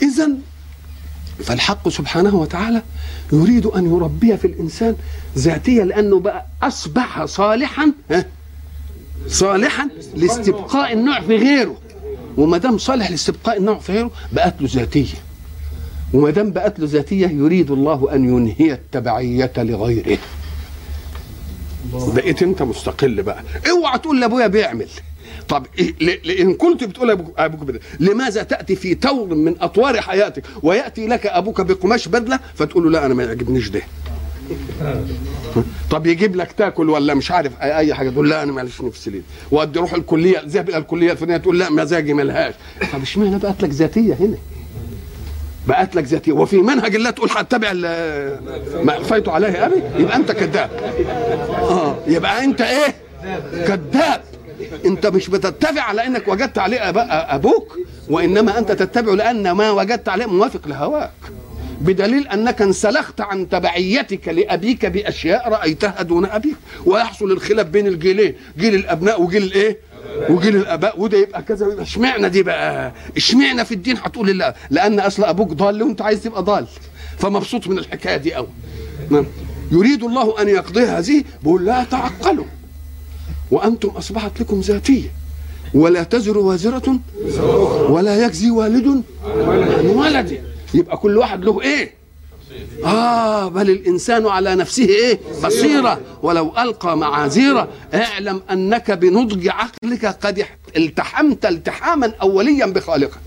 اذا 0.03 0.31
فالحق 1.43 1.89
سبحانه 1.89 2.35
وتعالى 2.35 2.83
يريد 3.33 3.67
أن 3.67 3.97
يربي 3.97 4.37
في 4.37 4.47
الإنسان 4.47 4.97
ذاتية 5.39 5.83
لأنه 5.83 6.21
بقى 6.21 6.47
أصبح 6.63 7.25
صالحا 7.25 7.93
صالحا 9.29 9.89
لاستبقاء 10.15 10.93
النوع 10.93 11.21
في 11.21 11.37
غيره. 11.37 11.77
وما 12.37 12.59
دام 12.59 12.79
صالح 12.79 13.11
لاستبقاء 13.11 13.57
النوع 13.59 13.79
في 13.79 13.93
غيره 13.93 14.11
بقت 14.33 14.55
له 14.63 14.69
ذاتية. 14.73 15.15
وما 16.15 16.31
دام 16.31 16.51
بقت 16.53 16.79
له 16.81 16.87
ذاتية 16.87 17.27
يريد 17.27 17.71
الله 17.71 18.15
أن 18.15 18.25
ينهي 18.25 18.73
التبعية 18.73 19.53
لغيره. 19.57 20.19
بقيت 21.93 22.43
أنت 22.43 22.63
مستقل 22.63 23.23
بقى. 23.23 23.43
اوعى 23.71 23.99
تقول 23.99 24.21
لأبويا 24.21 24.47
بيعمل. 24.47 24.89
طب 25.49 25.67
إيه 25.79 26.43
ان 26.43 26.55
كنت 26.55 26.85
بتقول 26.85 27.11
أبوك 27.39 27.61
بدل 27.61 27.81
لماذا 28.01 28.43
تأتي 28.43 28.77
في 28.77 28.95
تور 28.95 29.35
من 29.35 29.55
أطوار 29.61 30.01
حياتك 30.01 30.43
ويأتي 30.63 31.07
لك 31.07 31.27
أبوك 31.27 31.61
بقماش 31.61 32.09
بدلة 32.09 32.39
فتقول 32.55 32.85
له 32.85 32.91
لا 32.91 33.07
أنا 33.07 33.15
ما 33.15 33.25
يعجبنيش 33.25 33.69
ده؟ 33.69 33.83
طب 35.91 36.07
يجيب 36.07 36.37
لك 36.37 36.53
تاكل 36.53 36.91
ولا 36.91 37.15
مش 37.15 37.31
عارف 37.31 37.53
اي 37.63 37.95
حاجة 37.95 38.11
تقول 38.11 38.31
لا 38.31 38.43
أنا 38.43 38.53
معلش 38.53 38.81
نفسي 38.81 39.11
ليه؟ 39.11 39.21
وأدي 39.51 39.79
روح 39.79 39.95
الكلية 39.95 40.43
ذهب 40.47 40.69
إلى 40.69 40.77
الكلية 40.79 41.13
الفلانية 41.13 41.37
تقول 41.37 41.59
لا 41.59 41.71
مزاجي 41.71 42.15
ملهاش. 42.15 42.55
طب 42.93 43.03
اشمعنى 43.03 43.39
بقت 43.39 43.63
لك 43.63 43.71
ذاتية 43.71 44.15
هنا؟ 44.21 44.37
بقت 45.69 45.97
لك 45.97 46.05
ذاتية. 46.05 46.33
وفي 46.33 46.57
منهج 46.57 46.95
الله 46.95 47.11
تقول 47.11 47.29
هتبع 47.37 47.73
ما 48.83 48.97
الفيت 48.97 49.29
عليه 49.29 49.67
أبي؟ 49.67 49.83
يبقى 49.99 50.17
أنت 50.17 50.33
كذاب. 50.33 50.71
آه 51.51 51.97
يبقى 52.07 52.45
أنت 52.45 52.61
إيه؟ 52.61 52.95
كذاب. 53.67 54.23
انت 54.85 55.07
مش 55.07 55.29
بتتبع 55.31 55.83
على 55.83 56.07
انك 56.07 56.29
وجدت 56.29 56.59
عليه 56.59 56.79
أبوك 57.35 57.79
وانما 58.09 58.59
انت 58.59 58.73
تتبع 58.73 59.13
لأن 59.13 59.51
ما 59.51 59.71
وجدت 59.71 60.09
عليه 60.09 60.27
موافق 60.27 60.69
لهواك. 60.69 61.11
بدليل 61.81 62.29
انك 62.29 62.63
انسلخت 62.63 63.21
عن 63.21 63.49
تبعيتك 63.49 64.29
لابيك 64.29 64.87
باشياء 64.87 65.49
رايتها 65.49 66.03
دون 66.03 66.25
ابيك. 66.25 66.57
ويحصل 66.87 67.33
الخلاف 67.33 67.67
بين 67.67 67.87
الجيلين 67.87 68.35
جيل 68.59 68.75
الابناء 68.75 69.23
وجيل 69.23 69.43
الايه؟ 69.43 69.79
وجيل 70.29 70.57
الاباء. 70.57 71.01
وده 71.01 71.19
يبقى 71.19 71.43
كذا 71.43 71.83
اشمعنى 71.83 72.29
دي 72.29 72.43
بقى؟ 72.43 72.93
اشمعنى 73.17 73.65
في 73.65 73.75
الدين؟ 73.75 73.97
هتقول 73.97 74.39
لا 74.39 74.55
لأن 74.71 75.01
اصل 75.01 75.25
أبوك 75.25 75.53
ضال 75.53 75.83
وانت 75.83 76.03
عايز 76.03 76.23
تبقى 76.23 76.43
ضال. 76.43 76.67
فمبسوط 77.19 77.67
من 77.69 77.79
الحكاية 77.79 78.17
دي 78.17 78.35
قوي 78.35 78.49
نعم. 79.11 79.27
يريد 79.73 80.03
الله 80.05 80.43
أن 80.43 80.49
يقضي 80.49 80.85
هذه؟ 80.85 81.25
بيقول 81.43 81.65
لا 81.65 81.85
تعقلوا. 81.85 82.45
وأنتم 83.55 83.89
أصبحت 83.89 84.41
لكم 84.41 84.61
ذاتية. 84.61 85.09
ولا 85.75 86.03
تزر 86.03 86.39
وازرة 86.39 86.99
ولا 87.89 88.25
يجزي 88.27 88.51
والد 88.51 89.03
عن 89.25 89.87
ولده 89.87 90.39
يبقى 90.75 90.97
كل 90.97 91.19
واحد 91.19 91.45
له 91.45 91.61
إيه؟ 91.63 91.91
آه 92.85 93.49
بل 93.49 93.71
الإنسان 93.71 94.27
على 94.27 94.55
نفسه 94.55 94.85
إيه؟ 94.85 95.21
بصيرة. 95.45 96.01
ولو 96.23 96.53
ألقى 96.59 96.97
معاذيرة 96.97 97.69
اعلم 97.95 98.41
أنك 98.51 98.91
بنضج 98.91 99.49
عقلك 99.49 100.07
قد 100.07 100.45
التحمت 100.77 101.47
التحاما 101.47 102.13
أوليا 102.23 102.67
بخالقك. 102.67 103.21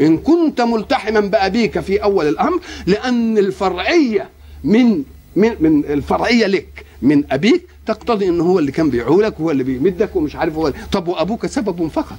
إن 0.00 0.18
كنت 0.18 0.60
ملتحما 0.60 1.20
بأبيك 1.20 1.80
في 1.80 2.02
أول 2.02 2.28
الأمر 2.28 2.60
لأن 2.86 3.38
الفرعية 3.38 4.28
من 4.64 5.02
من 5.36 5.50
من 5.60 5.84
الفرعية 5.84 6.46
لك 6.46 6.84
من 7.02 7.22
أبيك 7.32 7.66
تقتضي 7.86 8.28
أنه 8.28 8.44
هو 8.44 8.58
اللي 8.58 8.72
كان 8.72 8.90
بيعولك 8.90 9.40
وهو 9.40 9.50
اللي 9.50 9.64
بيمدك 9.64 10.16
ومش 10.16 10.36
عارف 10.36 10.54
هو 10.56 10.72
طب 10.92 11.08
وأبوك 11.08 11.46
سبب 11.46 11.88
فقط. 11.88 12.18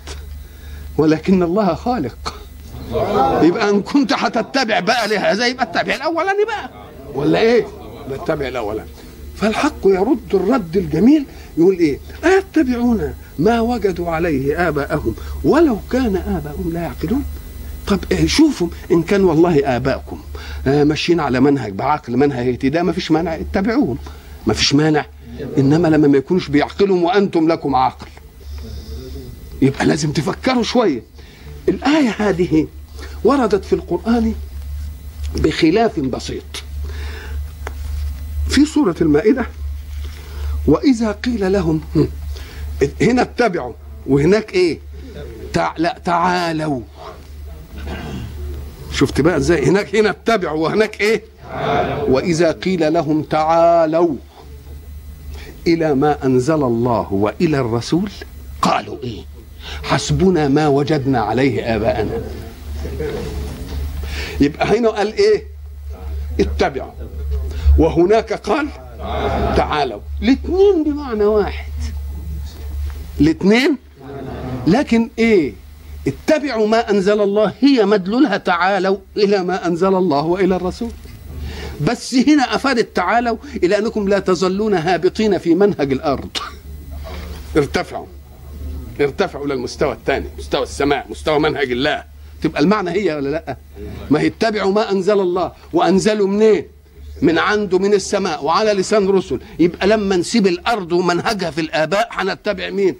ولكن 0.97 1.43
الله 1.43 1.73
خالق. 1.73 2.33
يبقى 3.41 3.69
إن 3.69 3.81
كنت 3.81 4.13
هتتبع 4.13 4.79
بقى 4.79 5.07
لهذا 5.07 5.47
يبقى 5.47 5.63
اتبع 5.63 5.95
الأولاني 5.95 6.45
بقى. 6.45 6.69
ولا 7.13 7.39
إيه؟ 7.39 7.65
اتبع 8.11 8.47
الأولاني. 8.47 8.89
فالحق 9.35 9.85
يرد 9.85 10.33
الرد 10.35 10.77
الجميل 10.77 11.25
يقول 11.57 11.75
إيه؟ 11.79 11.99
أيتبعون 12.25 13.13
ما 13.39 13.59
وجدوا 13.61 14.09
عليه 14.09 14.67
آباءهم؟ 14.67 15.15
ولو 15.43 15.77
كان 15.91 16.15
آباءهم 16.15 16.73
لا 16.73 16.81
يعقلون. 16.81 17.23
طب 17.87 17.99
إيه 18.11 18.27
شوفوا 18.27 18.67
إن 18.91 19.03
كان 19.03 19.23
والله 19.23 19.75
آباءكم 19.75 20.19
آه 20.67 20.83
ماشيين 20.83 21.19
على 21.19 21.39
منهج 21.39 21.71
بعقل 21.73 22.17
منهج 22.17 22.47
اهتداء 22.47 22.83
ما 22.83 22.91
فيش 22.91 23.11
مانع 23.11 23.35
اتبعوهم. 23.35 23.97
ما 24.47 24.53
فيش 24.53 24.73
مانع 24.73 25.05
إنما 25.57 25.87
لما 25.87 26.07
ما 26.07 26.17
يكونوش 26.17 26.47
بيعقلوا 26.49 27.05
وأنتم 27.07 27.47
لكم 27.51 27.75
عقل 27.75 28.07
يبقى 29.61 29.85
لازم 29.85 30.11
تفكروا 30.11 30.63
شوية. 30.63 31.03
الآية 31.69 32.09
هذه 32.09 32.67
وردت 33.23 33.65
في 33.65 33.73
القرآن 33.73 34.35
بخلاف 35.35 35.99
بسيط. 35.99 36.43
في 38.49 38.65
سورة 38.65 38.95
المائدة 39.01 39.45
وإذا 40.67 41.11
قيل 41.11 41.51
لهم 41.51 41.81
هنا 43.01 43.21
اتبعوا 43.21 43.73
وهناك 44.07 44.53
إيه؟ 44.53 44.79
تع... 45.53 45.73
لا 45.77 45.99
تعالوا. 46.05 46.81
شفت 48.91 49.21
بقى 49.21 49.37
إزاي؟ 49.37 49.65
هناك 49.65 49.95
هنا 49.95 50.09
اتبعوا 50.09 50.63
وهناك 50.67 51.01
إيه؟ 51.01 51.23
وإذا 52.07 52.51
قيل 52.51 52.93
لهم 52.93 53.21
تعالوا. 53.23 54.15
إلى 55.67 55.95
ما 55.95 56.25
أنزل 56.25 56.53
الله 56.63 57.13
وإلى 57.13 57.59
الرسول؟ 57.59 58.11
قالوا 58.61 58.97
إيه. 59.03 59.21
حسبنا 59.83 60.47
ما 60.47 60.67
وجدنا 60.67 61.19
عليه 61.19 61.75
آباءنا. 61.75 62.21
يبقى 64.41 64.79
هنا 64.79 64.89
قال 64.89 65.13
إيه؟ 65.13 65.43
اتبعوا. 66.39 66.91
وهناك 67.77 68.33
قال 68.33 68.67
تعالوا. 69.57 69.99
الاثنين 70.21 70.83
بمعنى 70.83 71.25
واحد. 71.25 71.71
الاثنين؟ 73.21 73.77
لكن 74.67 75.09
إيه؟ 75.19 75.53
اتبعوا 76.07 76.67
ما 76.67 76.89
أنزل 76.89 77.21
الله. 77.21 77.53
هي 77.61 77.85
مدلولها 77.85 78.37
تعالوا 78.37 78.97
إلى 79.17 79.43
ما 79.43 79.67
أنزل 79.67 79.95
الله 79.95 80.25
وإلى 80.25 80.55
الرسول. 80.55 80.91
بس 81.81 82.15
هنا 82.15 82.55
افادت 82.55 82.95
تعالوا 82.95 83.37
إلى 83.63 83.77
أنكم 83.77 84.07
لا 84.07 84.19
تظلون 84.19 84.73
هابطين 84.73 85.37
في 85.37 85.55
منهج 85.55 85.91
الأرض. 85.91 86.29
ارتفعوا. 87.57 88.05
ارتفعوا 89.01 89.47
للمستوى 89.47 89.93
الثاني 89.93 90.25
مستوى 90.37 90.63
السماء 90.63 91.05
مستوى 91.09 91.39
منهج 91.39 91.71
الله. 91.71 92.03
تبقى 92.41 92.61
المعنى 92.61 92.89
هي 92.91 93.15
ولا 93.15 93.29
لأ؟ 93.29 93.57
ما 94.09 94.19
هي 94.19 94.27
اتبعوا 94.27 94.71
ما 94.71 94.91
أنزل 94.91 95.19
الله. 95.19 95.51
وأنزلوا 95.73 96.27
منين؟ 96.27 96.65
من 97.21 97.37
عنده 97.37 97.79
من 97.79 97.93
السماء. 97.93 98.45
وعلى 98.45 98.73
لسان 98.73 99.07
رسل. 99.09 99.39
يبقى 99.59 99.87
لما 99.87 100.17
نسيب 100.17 100.47
الأرض 100.47 100.91
ومنهجها 100.91 101.51
في 101.51 101.61
الآباء 101.61 102.09
هنتبع 102.11 102.69
مين؟ 102.69 102.95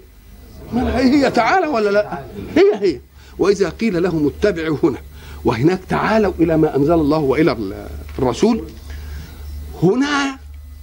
هي 0.74 1.30
تعالى 1.30 1.66
ولا 1.66 1.90
لأ؟ 1.90 2.24
هي 2.56 2.88
هي. 2.92 3.00
وإذا 3.38 3.68
قيل 3.68 4.02
لهم 4.02 4.26
اتبعوا 4.26 4.76
هنا 4.82 4.98
وهناك 5.44 5.80
تعالوا 5.88 6.32
إلى 6.40 6.56
ما 6.56 6.76
أنزل 6.76 6.94
الله 6.94 7.18
وإلى 7.18 7.52
الرسول 8.18 8.64
هنا 9.82 10.38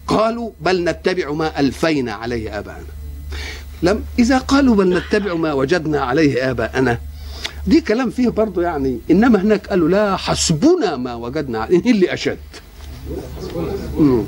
قالوا 0.08 0.52
بل 0.62 0.84
نتبع 0.84 1.32
ما 1.32 1.60
ألفينا 1.60 2.14
عليه 2.14 2.60
آباءنا. 2.60 2.86
لم 3.84 4.04
إذا 4.20 4.38
قالوا 4.38 4.76
بل 4.76 4.98
نتبع 4.98 5.34
ما 5.34 5.54
وجدنا 5.54 6.02
عليه 6.02 6.52
آباءنا 6.52 7.00
دي 7.68 7.82
كلام 7.82 8.10
فيه 8.10 8.30
برضه 8.30 8.62
يعني 8.64 9.00
إنما 9.12 9.42
هناك 9.42 9.68
قالوا 9.68 9.90
لا 9.90 10.18
حسبنا 10.18 10.96
ما 10.98 11.16
وجدنا 11.16 11.60
عليه 11.60 11.92
اللي 11.92 12.14
أشد؟ 12.14 12.38
مم. 14.00 14.24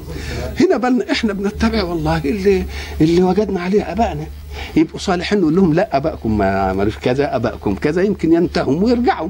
هنا 0.59 0.77
بل 0.77 1.03
إحنا 1.11 1.33
بنتبع 1.33 1.83
والله 1.83 2.17
اللي 2.17 2.65
اللي 3.01 3.23
وجدنا 3.23 3.61
عليه 3.61 3.91
ابائنا 3.91 4.27
يبقوا 4.75 4.99
صالحين 4.99 5.39
نقول 5.41 5.55
لهم 5.55 5.73
لا 5.73 5.97
ابائكم 5.97 6.37
ما 6.37 6.91
كذا 7.01 7.35
ابائكم 7.35 7.75
كذا 7.75 8.01
يمكن 8.01 8.33
ينتهوا 8.33 8.83
ويرجعوا. 8.83 9.29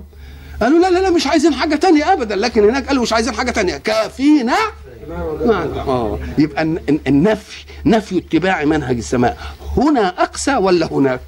قالوا 0.62 0.80
لا 0.80 0.90
لا 0.90 1.00
لا 1.00 1.10
مش 1.10 1.28
عايزين 1.28 1.54
حاجة 1.54 1.76
تانية 1.76 2.14
ابدا. 2.14 2.36
لكن 2.36 2.64
هناك 2.64 2.88
قالوا 2.88 3.04
مش 3.04 3.14
عايزين 3.14 3.34
حاجة 3.34 3.52
تانية. 3.52 3.78
كافينا 3.78 4.56
ما 5.46 5.84
آه. 5.88 6.20
يبقى 6.38 6.62
الن- 6.64 6.80
الن- 6.90 7.00
النفي 7.08 7.66
نفي 7.86 8.18
اتباع 8.18 8.66
منهج 8.66 8.98
السماء. 8.98 9.38
هنا 9.78 10.08
أقسى 10.24 10.56
ولا 10.56 10.86
هناك؟ 10.94 11.22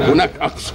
هناك 0.00 0.30
أقسى. 0.40 0.72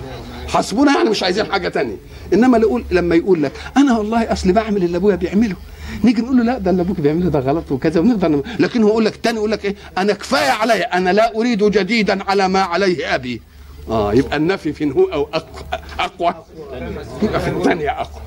حسبنا 0.47 0.97
يعني 0.97 1.10
مش 1.10 1.23
عايزين 1.23 1.51
حاجة 1.51 1.67
تانية. 1.67 1.95
إنما 2.34 2.58
يقول 2.58 2.84
لما 2.91 3.15
يقول 3.15 3.43
لك 3.43 3.51
أنا 3.77 3.97
والله 3.97 4.32
أصل 4.32 4.51
بعمل 4.51 4.84
اللي 4.84 4.97
أبويا 4.97 5.15
بيعمله. 5.15 5.56
نيجي 6.04 6.21
نقول 6.21 6.38
له 6.38 6.43
لا 6.43 6.58
ده 6.58 6.71
اللي 6.71 6.82
أبوك 6.82 6.99
بيعمله 6.99 7.30
ده 7.30 7.39
غلط 7.39 7.71
وكذا 7.71 7.99
ونقدر. 7.99 8.41
لكن 8.60 8.84
هو 8.84 8.89
يقول 8.89 9.06
لك 9.06 9.15
تاني 9.15 9.38
يقول 9.38 9.51
لك 9.51 9.65
إيه؟ 9.65 9.75
أنا 9.97 10.13
كفاية 10.13 10.49
عليا. 10.51 10.97
أنا 10.97 11.10
لا 11.13 11.36
أريد 11.36 11.63
جديدا 11.63 12.23
على 12.23 12.47
ما 12.49 12.62
عليه 12.62 13.15
أبي. 13.15 13.41
آه. 13.89 14.13
يبقى 14.13 14.38
النفي 14.38 14.73
في 14.73 14.91
هو 14.91 15.04
أو 15.06 15.27
أق- 15.36 15.71
أقوى. 16.06 16.36
يبقى 17.24 17.40
في 17.40 17.50
الثانية 17.50 17.90
أقوى. 18.02 18.22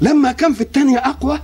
لما 0.00 0.32
كان 0.32 0.52
في 0.54 0.60
الثانية 0.60 0.98
أقوى 0.98 1.40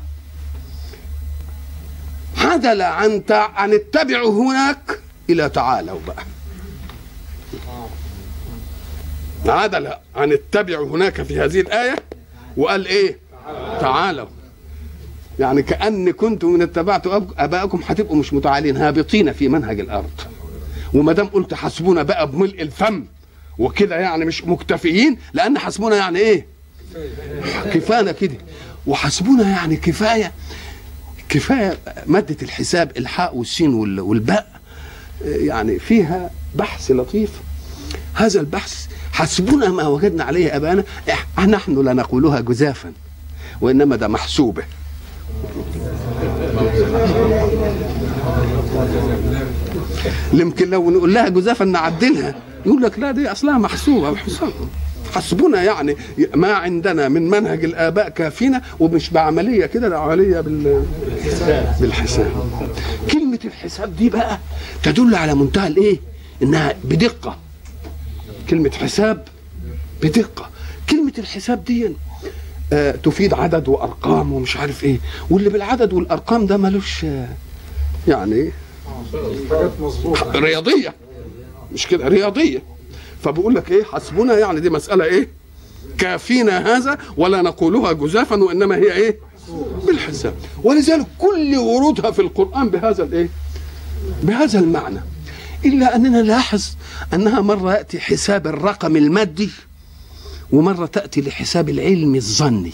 عدل 2.39 2.83
عن. 2.83 3.23
عن 3.31 3.73
اتبعوا 3.73 4.33
هناك 4.45 5.01
إلى 5.31 5.49
تعالوا 5.49 6.01
بقى. 6.07 6.25
عدل 9.59 9.93
عن 10.17 10.33
اتبعوا 10.33 10.89
هناك 10.89 11.23
في 11.23 11.41
هذه 11.41 11.61
الآية 11.61 11.97
وقال 12.57 12.87
إيه؟ 12.87 13.19
تعالوا. 13.81 14.27
يعني 15.39 15.63
كان 15.63 16.13
كنتم 16.13 16.49
من 16.49 16.63
اتبعتوا 16.63 17.19
أب- 17.19 17.33
ابائكم 17.39 17.81
هتبقوا 17.87 18.17
مش 18.17 18.33
متعالين 18.33 18.77
هابطين 18.77 19.33
في 19.33 19.49
منهج 19.49 19.81
الأرض. 19.81 20.11
وما 20.95 21.13
دام 21.13 21.27
قلت 21.27 21.55
حسبونا 21.55 22.03
بقى 22.03 22.31
بملء 22.31 22.63
الفم 22.63 23.05
وكده 23.59 23.97
يعني 23.97 24.25
مش 24.25 24.45
مكتفيين 24.45 25.19
لأن 25.33 25.59
حسبونا 25.59 25.97
يعني 25.97 26.19
إيه؟ 26.19 26.47
كفانا 27.65 28.13
كده. 28.13 28.35
وحسبونا 28.87 29.51
يعني 29.51 29.77
كفاية 29.77 30.33
كفاية 31.29 31.79
مادة 32.07 32.37
الحساب 32.43 32.93
الحاء 32.97 33.37
والسين 33.37 33.75
وال- 33.75 34.01
والباء 34.01 34.61
يعني 35.25 35.79
فيها 35.79 36.31
بحث 36.55 36.91
لطيف. 36.91 37.31
هذا 38.15 38.41
البحث 38.41 38.87
حسبنا 39.13 39.69
ما 39.69 39.87
وجدنا 39.87 40.25
عليه 40.25 40.57
أبانا 40.57 40.85
نحن 41.39 41.85
لا 41.85 41.93
نقولها 41.93 42.41
جزافا 42.41 42.93
وإنما 43.61 43.97
ده 43.97 44.09
محسوبة. 44.09 44.63
يمكن 50.33 50.71
لو 50.71 50.91
نقول 50.91 51.15
لها 51.15 51.29
جزافا 51.29 51.65
نعدلها. 51.65 52.35
يقول 52.67 52.83
لك 52.83 52.99
لا 52.99 53.11
دي 53.13 53.33
اصلها 53.33 53.59
محسوبة 53.59 54.17
حساب. 54.17 54.53
حسبنا 55.15 55.63
يعني 55.63 55.97
ما 56.35 56.53
عندنا 56.53 57.09
من 57.09 57.31
منهج 57.31 57.65
الآباء 57.65 58.09
كافينا 58.09 58.63
ومش 58.81 59.11
بعملية 59.11 59.67
كده 59.67 59.89
ده 59.89 59.99
عملية 59.99 60.41
بال 60.41 60.85
بالحساب. 61.81 62.33
كلمة 63.13 63.39
الحساب 63.45 63.97
دي 63.97 64.11
بقى 64.11 64.39
تدل 64.83 65.15
على 65.15 65.35
منتهى 65.35 65.67
الإيه؟ 65.69 66.01
إنها 66.43 66.75
بدقة. 66.85 67.39
كلمة 68.51 68.71
حساب 68.71 69.25
بدقة. 70.03 70.51
كلمة 70.91 71.13
الحساب 71.19 71.65
دي 71.65 71.93
آه 72.73 72.91
تفيد 72.93 73.35
عدد 73.35 73.69
وأرقام 73.69 74.33
ومش 74.33 74.57
عارف 74.57 74.85
إيه. 74.85 74.99
واللي 75.31 75.49
بالعدد 75.51 75.93
والأرقام 75.93 76.47
ده 76.47 76.57
ملوش 76.57 77.07
يعني 78.09 78.51
رياضية. 80.35 80.95
مش 81.73 81.87
كده 81.87 82.09
رياضية. 82.09 82.63
فبقول 83.23 83.55
لك 83.55 83.71
إيه 83.71 83.85
حسبنا 83.85 84.39
يعني 84.39 84.61
دي 84.61 84.71
مسألة 84.71 85.05
إيه 85.05 85.29
كافينا 85.99 86.77
هذا 86.77 86.99
ولا 87.17 87.43
نقولها 87.43 87.93
جزافا 87.93 88.37
وإنما 88.37 88.77
هي 88.77 88.93
إيه 88.93 89.19
بالحساب. 89.87 90.35
ولذلك 90.65 91.07
كل 91.19 91.57
ورودها 91.57 92.11
في 92.11 92.23
القرآن 92.23 92.69
بهذا 92.69 93.05
الإيه 93.05 93.29
بهذا 94.23 94.59
المعنى. 94.59 95.01
إلا 95.65 95.97
أننا 95.97 96.23
نلاحظ 96.23 96.65
أنها 97.15 97.41
مرة 97.41 97.73
يأتي 97.75 98.01
حساب 98.01 98.47
الرقم 98.47 98.97
المادي 98.97 99.51
ومرة 100.53 100.87
تأتي 100.87 101.21
لحساب 101.21 101.69
العلم 101.69 102.15
الظني. 102.15 102.73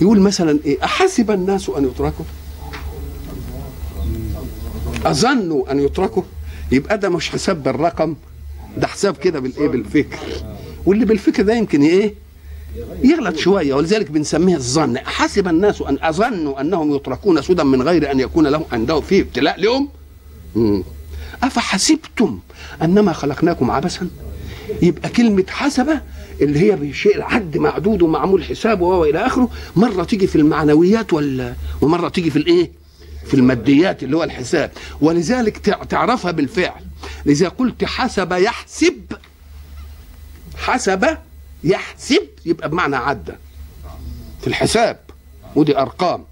يقول 0.00 0.20
مثلا 0.20 0.58
إيه 0.64 0.84
أحسب 0.84 1.30
الناس 1.30 1.68
أن 1.68 1.84
يتركوا؟ 1.84 2.24
أظنوا 5.06 5.72
أن 5.72 5.80
يتركوا؟ 5.80 6.22
يبقى 6.72 6.98
ده 6.98 7.08
مش 7.08 7.30
حساب 7.30 7.62
بالرقم 7.62 8.14
ده 8.76 8.86
حساب 8.86 9.16
كده 9.16 9.40
بالإيه؟ 9.40 9.68
بالفكر. 9.68 10.18
واللي 10.86 11.04
بالفكر 11.04 11.42
ده 11.42 11.54
يمكن 11.54 11.82
إيه؟ 11.82 12.14
يغلط 13.04 13.36
شوية 13.36 13.74
ولذلك 13.74 14.10
بنسميها 14.10 14.56
الظن. 14.56 14.98
حسب 14.98 15.48
الناس 15.48 15.82
أن 15.82 15.98
أظنوا 16.02 16.60
أنهم 16.60 16.94
يتركون 16.94 17.42
سدى 17.42 17.64
من 17.64 17.82
غير 17.82 18.10
أن 18.10 18.20
يكون 18.20 18.46
لهم 18.46 18.64
عندهم 18.72 19.00
فيه 19.00 19.22
ابتلاء 19.22 19.60
لهم. 19.60 19.88
أفحسبتم 21.42 22.38
أنما 22.82 23.12
خلقناكم 23.12 23.70
عبثا؟ 23.70 24.08
يبقى 24.82 25.08
كلمة 25.08 25.44
حسبة 25.48 26.00
اللي 26.40 26.58
هي 26.60 26.76
بشيء 26.76 27.16
العد 27.16 27.56
معدود 27.56 28.02
ومعمول 28.02 28.44
حساب 28.44 28.80
وهو 28.80 29.04
إلى 29.04 29.26
آخره 29.26 29.50
مرة 29.76 30.04
تيجي 30.04 30.26
في 30.26 30.36
المعنويات 30.36 31.12
ولا 31.12 31.54
ومرة 31.80 32.08
تيجي 32.08 32.30
في 32.30 32.36
الإيه؟ 32.38 32.70
في 33.26 33.34
الماديات 33.34 34.02
اللي 34.02 34.16
هو 34.16 34.22
الحساب. 34.24 34.70
ولذلك 35.00 35.58
تع- 35.58 35.84
تعرفها 35.84 36.30
بالفعل. 36.30 36.84
لذا 37.26 37.48
قلت 37.48 37.84
حسب 37.84 38.32
يحسب. 38.32 39.02
حسب 40.56 41.18
يحسب. 41.64 42.28
يبقى 42.46 42.68
بمعنى 42.68 42.96
عدى 42.96 43.32
في 44.40 44.46
الحساب. 44.46 44.98
ودي 45.56 45.78
أرقام. 45.78 46.24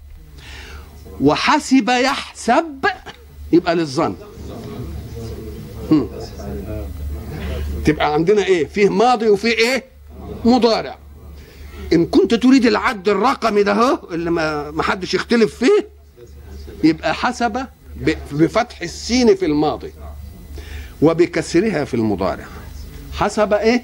وحسب 1.21 1.89
يحسب. 1.89 2.85
يبقى 3.51 3.75
للظن. 3.75 4.15
تبقى 7.85 8.13
عندنا 8.13 8.45
إيه؟ 8.45 8.67
فيه 8.67 8.89
ماضي 8.89 9.29
وفيه 9.29 9.51
إيه؟ 9.57 9.83
مضارع. 10.45 10.97
إن 11.93 12.05
كنت 12.05 12.33
تريد 12.33 12.65
العد 12.65 13.09
الرقمي 13.09 13.63
ده 13.63 13.99
اللي 14.11 14.31
ما 14.71 14.83
حدش 14.83 15.13
يختلف 15.13 15.55
فيه 15.55 15.87
يبقى 16.83 17.13
حسب 17.13 17.65
بفتح 18.31 18.81
السين 18.81 19.35
في 19.35 19.45
الماضي 19.45 19.91
وبكسرها 21.01 21.85
في 21.85 21.93
المضارع. 21.93 22.45
حسب 23.13 23.53
إيه؟ 23.53 23.83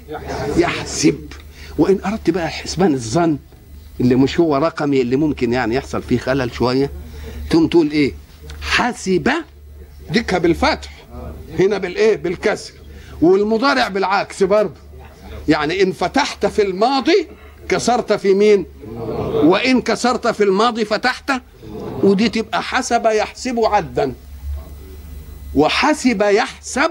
يحسب. 0.56 1.20
وإن 1.78 1.98
أردت 2.06 2.30
بقى 2.30 2.48
حسبان 2.48 2.94
الظن 2.94 3.38
اللي 4.00 4.14
مش 4.14 4.40
هو 4.40 4.56
رقمي 4.56 5.00
اللي 5.00 5.16
ممكن 5.16 5.52
يعني 5.52 5.74
يحصل 5.74 6.02
فيه 6.02 6.18
خلل 6.18 6.54
شوية 6.54 6.90
تقوم 7.50 7.66
تقول 7.68 7.90
إيه؟ 7.90 8.12
حسب 8.62 9.30
ديكها 10.10 10.38
بالفتح 10.38 10.90
هنا 11.58 11.78
بالايه 11.78 12.16
بالكسر. 12.16 12.72
والمضارع 13.22 13.88
بالعكس 13.88 14.42
برضه. 14.42 14.80
يعني 15.48 15.82
إن 15.82 15.92
فتحت 15.92 16.46
في 16.46 16.62
الماضي 16.62 17.28
كسرت 17.68 18.12
في 18.12 18.34
مين؟ 18.34 18.66
وإن 19.44 19.80
كسرت 19.82 20.28
في 20.28 20.44
الماضي 20.44 20.84
فتحت 20.84 21.32
ودي 22.02 22.28
تبقى 22.28 22.62
حسب 22.62 23.06
يحسب 23.06 23.58
عدا 23.64 24.12
وحسب 25.54 26.22
يحسب 26.22 26.90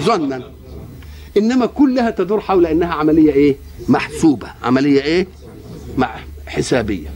ظنا. 0.00 0.42
إنما 1.36 1.66
كلها 1.66 2.10
تدور 2.10 2.40
حول 2.40 2.66
إنها 2.66 2.94
عملية 2.94 3.32
إيه؟ 3.32 3.56
محسوبة. 3.88 4.48
عملية 4.62 5.02
إيه؟ 5.02 5.26
مع 5.96 6.16
حسابية. 6.46 7.08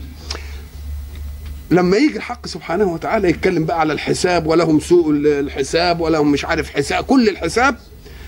لما 1.71 1.97
يجي 1.97 2.17
الحق 2.17 2.47
سبحانه 2.47 2.93
وتعالى 2.93 3.29
يتكلم 3.29 3.65
بقى 3.65 3.79
على 3.79 3.93
الحساب 3.93 4.47
ولهم 4.47 4.79
سوء 4.79 5.11
الحساب 5.25 5.99
ولهم 6.01 6.31
مش 6.31 6.45
عارف 6.45 6.69
حساب 6.69 7.03
كل 7.03 7.29
الحساب 7.29 7.77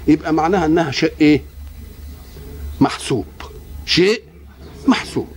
يبقى 0.08 0.34
معناها 0.34 0.66
إنها 0.66 0.92
شيء 0.92 1.14
إيه؟ 1.22 1.42
محسوب. 2.82 3.26
شيء 3.86 4.22
محسوب. 4.88 5.28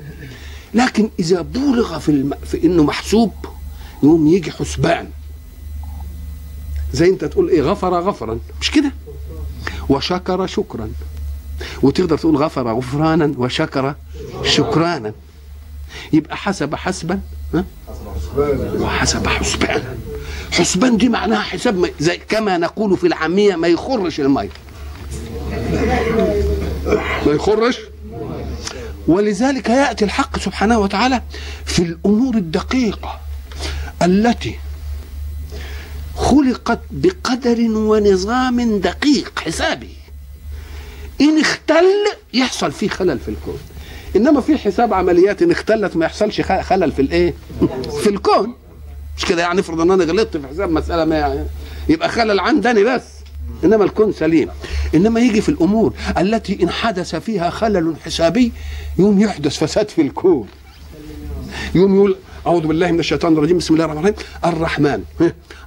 لكن 0.75 1.09
إذا 1.19 1.41
بولغ 1.41 1.99
في, 1.99 2.09
الم... 2.09 2.33
في 2.45 2.65
إنه 2.65 2.83
محسوب 2.85 3.33
يقوم 4.03 4.27
يجي 4.27 4.51
حسبان. 4.51 5.11
زي 6.93 7.09
أنت 7.09 7.25
تقول 7.25 7.49
إيه 7.49 7.63
غفر 7.63 8.01
غفرا. 8.01 8.39
مش 8.61 8.71
كده؟ 8.71 8.93
وشكر 9.89 10.47
شكرا. 10.47 10.91
وتقدر 11.83 12.19
تقول 12.19 12.37
غفر 12.37 12.73
غفرانا 12.79 13.35
وشكر 13.39 13.95
شكرانا. 14.45 15.13
يبقى 16.13 16.37
حسب 16.37 16.75
حسبا؟ 16.75 17.21
وحسب 18.81 19.27
حسبانا 19.27 19.97
حسبان 20.53 20.97
دي 20.97 21.09
معناها 21.09 21.41
حساب 21.41 21.91
زي 22.01 22.19
كما 22.29 22.59
نقول 22.59 22.97
في 22.97 23.07
العامية 23.07 23.57
ما 23.57 23.69
يخرش 23.69 24.21
المية. 24.21 24.49
ما 27.27 27.33
يخرش؟ 27.33 27.79
ولذلك 29.09 29.69
يأتي 29.69 30.05
الحق 30.05 30.39
سبحانه 30.39 30.79
وتعالى 30.79 31.23
في 31.65 31.83
الأمور 31.83 32.35
الدقيقة 32.35 33.21
التي 34.03 34.59
خلقت 36.17 36.81
بقدر 36.91 37.61
ونظام 37.61 38.81
دقيق 38.81 39.39
حسابي. 39.39 39.97
إن 41.21 41.41
اختل 41.41 41.85
يحصل 42.35 42.73
فيه 42.73 42.89
خلل 42.89 43.19
في 43.19 43.29
الكون. 43.29 43.59
إنما 44.17 44.41
في 44.41 44.59
حساب 44.59 44.95
عمليات 44.95 45.43
إن 45.43 45.51
اختلت 45.51 45.97
ما 45.97 46.05
يحصلش 46.05 46.41
خلل 46.41 46.93
في 46.93 47.03
الإيه؟ 47.03 47.35
في 48.03 48.09
الكون. 48.09 48.55
مش 49.17 49.25
كده 49.25 49.43
يعني؟ 49.43 49.61
افرض 49.61 49.81
إن 49.81 49.91
أنا 49.91 50.05
غلطت 50.05 50.37
في 50.37 50.49
حساب 50.49 50.71
مسألة 50.71 51.05
ما 51.05 51.17
يعني. 51.17 51.47
يبقى 51.89 52.09
خلل 52.09 52.41
عندني 52.41 52.85
بس. 52.85 53.18
إنما 53.65 53.85
الكون 53.85 54.13
سليم. 54.13 54.49
إنما 54.95 55.21
يجي 55.21 55.41
في 55.41 55.49
الأمور 55.49 55.93
التي 56.19 56.63
إن 56.63 56.71
حدث 56.71 57.15
فيها 57.17 57.51
خلل 57.51 57.95
حسابي 58.05 58.53
يوم 58.99 59.21
يحدث 59.21 59.59
فساد 59.59 59.89
في 59.89 60.03
الكون. 60.03 60.47
يوم 61.75 61.97
يقول 61.97 62.17
أعوذ 62.47 62.67
بالله 62.67 62.93
من 62.93 63.01
الشيطان 63.01 63.33
الرجيم 63.33 63.59
بسم 63.59 63.75
الله 63.75 63.85
الرحمن 63.85 64.05
الرحيم. 64.05 64.25
الرحمن 64.45 65.03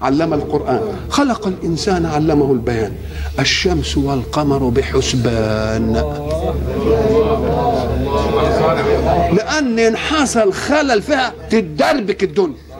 علم 0.01 0.33
القرآن. 0.33 0.81
خلق 1.09 1.47
الإنسان 1.47 2.05
علمه 2.05 2.51
البيان. 2.51 2.93
الشمس 3.39 3.97
والقمر 3.97 4.69
بحسبان. 4.69 5.93
لأن 9.33 9.79
إن 9.79 9.97
حصل 9.97 10.53
خلل 10.53 11.01
فيها 11.01 11.33
تدربك 11.49 12.23
الدنيا. 12.23 12.70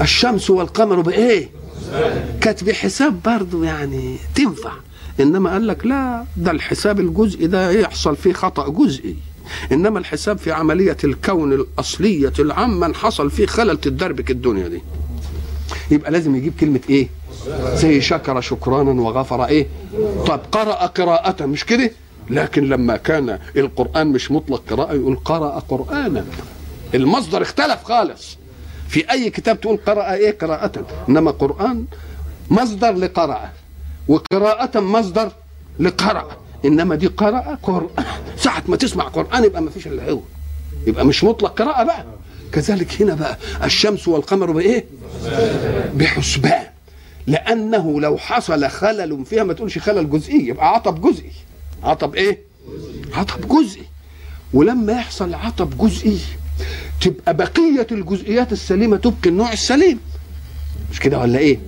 الشمس 0.00 0.50
والقمر 0.50 1.00
بإيه؟ 1.00 1.48
كانت 2.40 2.64
بحساب 2.64 3.20
برضه 3.24 3.64
يعني 3.64 4.16
تنفع. 4.34 4.72
إنما 5.20 5.50
قال 5.52 5.66
لك 5.66 5.86
لا 5.86 6.24
ده 6.36 6.50
الحساب 6.50 7.00
الجزئي 7.00 7.46
ده 7.46 7.70
يحصل 7.70 8.16
فيه 8.16 8.32
خطأ 8.32 8.68
جزئي. 8.68 9.16
إنما 9.72 9.98
الحساب 9.98 10.38
في 10.38 10.52
عملية 10.52 10.96
الكون 11.04 11.52
الأصلية 11.52 12.32
العامة 12.38 12.92
حصل 12.92 13.30
فيه 13.30 13.46
خلل 13.46 13.80
تدربك 13.80 14.30
الدنيا 14.30 14.68
دي. 14.68 14.82
يبقى 15.90 16.10
لازم 16.10 16.36
يجيب 16.36 16.52
كلمة 16.60 16.80
إيه؟ 16.90 17.08
زي 17.74 18.00
شكر 18.00 18.40
شكرانا 18.40 19.00
وغفر 19.02 19.44
إيه؟ 19.44 19.66
طب 20.26 20.40
قرأ 20.52 20.86
قراءة 20.86 21.46
مش 21.46 21.64
كده؟ 21.64 21.90
لكن 22.30 22.68
لما 22.68 22.96
كان 22.96 23.38
القرآن 23.56 24.06
مش 24.06 24.30
مطلق 24.30 24.62
قراءة 24.70 24.94
يقول 24.94 25.16
قرأ 25.16 25.58
قرآنا. 25.68 26.24
المصدر 26.94 27.42
اختلف 27.42 27.82
خالص. 27.84 28.38
في 28.88 29.10
أي 29.10 29.30
كتاب 29.30 29.60
تقول 29.60 29.76
قرأ 29.86 30.12
إيه؟ 30.14 30.38
قراءة. 30.38 30.86
إنما 31.08 31.30
قرآن 31.30 31.84
مصدر 32.50 32.92
لقرأ 32.92 33.50
وقراءة 34.08 34.80
مصدر 34.80 35.32
لقرأ 35.78 36.36
إنما 36.64 36.94
دي 36.94 37.06
قراءة 37.06 37.58
قرآن. 37.62 38.04
ساعة 38.36 38.62
ما 38.68 38.76
تسمع 38.76 39.04
قرآن 39.04 39.44
يبقى 39.44 39.62
ما 39.62 39.70
فيش 39.70 39.86
إلا 39.86 40.10
هو. 40.10 40.20
يبقى 40.86 41.04
مش 41.06 41.24
مطلق 41.24 41.62
قراءة 41.62 41.84
بقى. 41.84 42.04
كذلك 42.52 43.02
هنا 43.02 43.14
بقى 43.14 43.38
الشمس 43.64 44.08
والقمر 44.08 44.50
بإيه؟ 44.52 44.84
بحسبان. 45.94 46.66
لأنه 47.26 48.00
لو 48.00 48.18
حصل 48.18 48.68
خلل 48.68 49.24
فيها 49.26 49.44
ما 49.44 49.52
تقولش 49.52 49.78
خلل 49.78 50.10
جزئي 50.10 50.46
يبقى 50.46 50.68
عطب 50.74 51.00
جزئي. 51.00 51.32
عطب 51.82 52.14
إيه؟ 52.14 52.38
عطب 53.14 53.48
جزئي. 53.48 53.84
ولما 54.54 54.92
يحصل 54.92 55.34
عطب 55.34 55.78
جزئي 55.78 56.18
تبقى 57.00 57.36
بقية 57.36 57.86
الجزئيات 57.92 58.52
السليمة 58.52 58.96
تبقي 58.96 59.30
النوع 59.30 59.52
السليم. 59.52 59.98
مش 60.92 61.00
كده 61.00 61.18
ولا 61.18 61.38
إيه؟ 61.38 61.58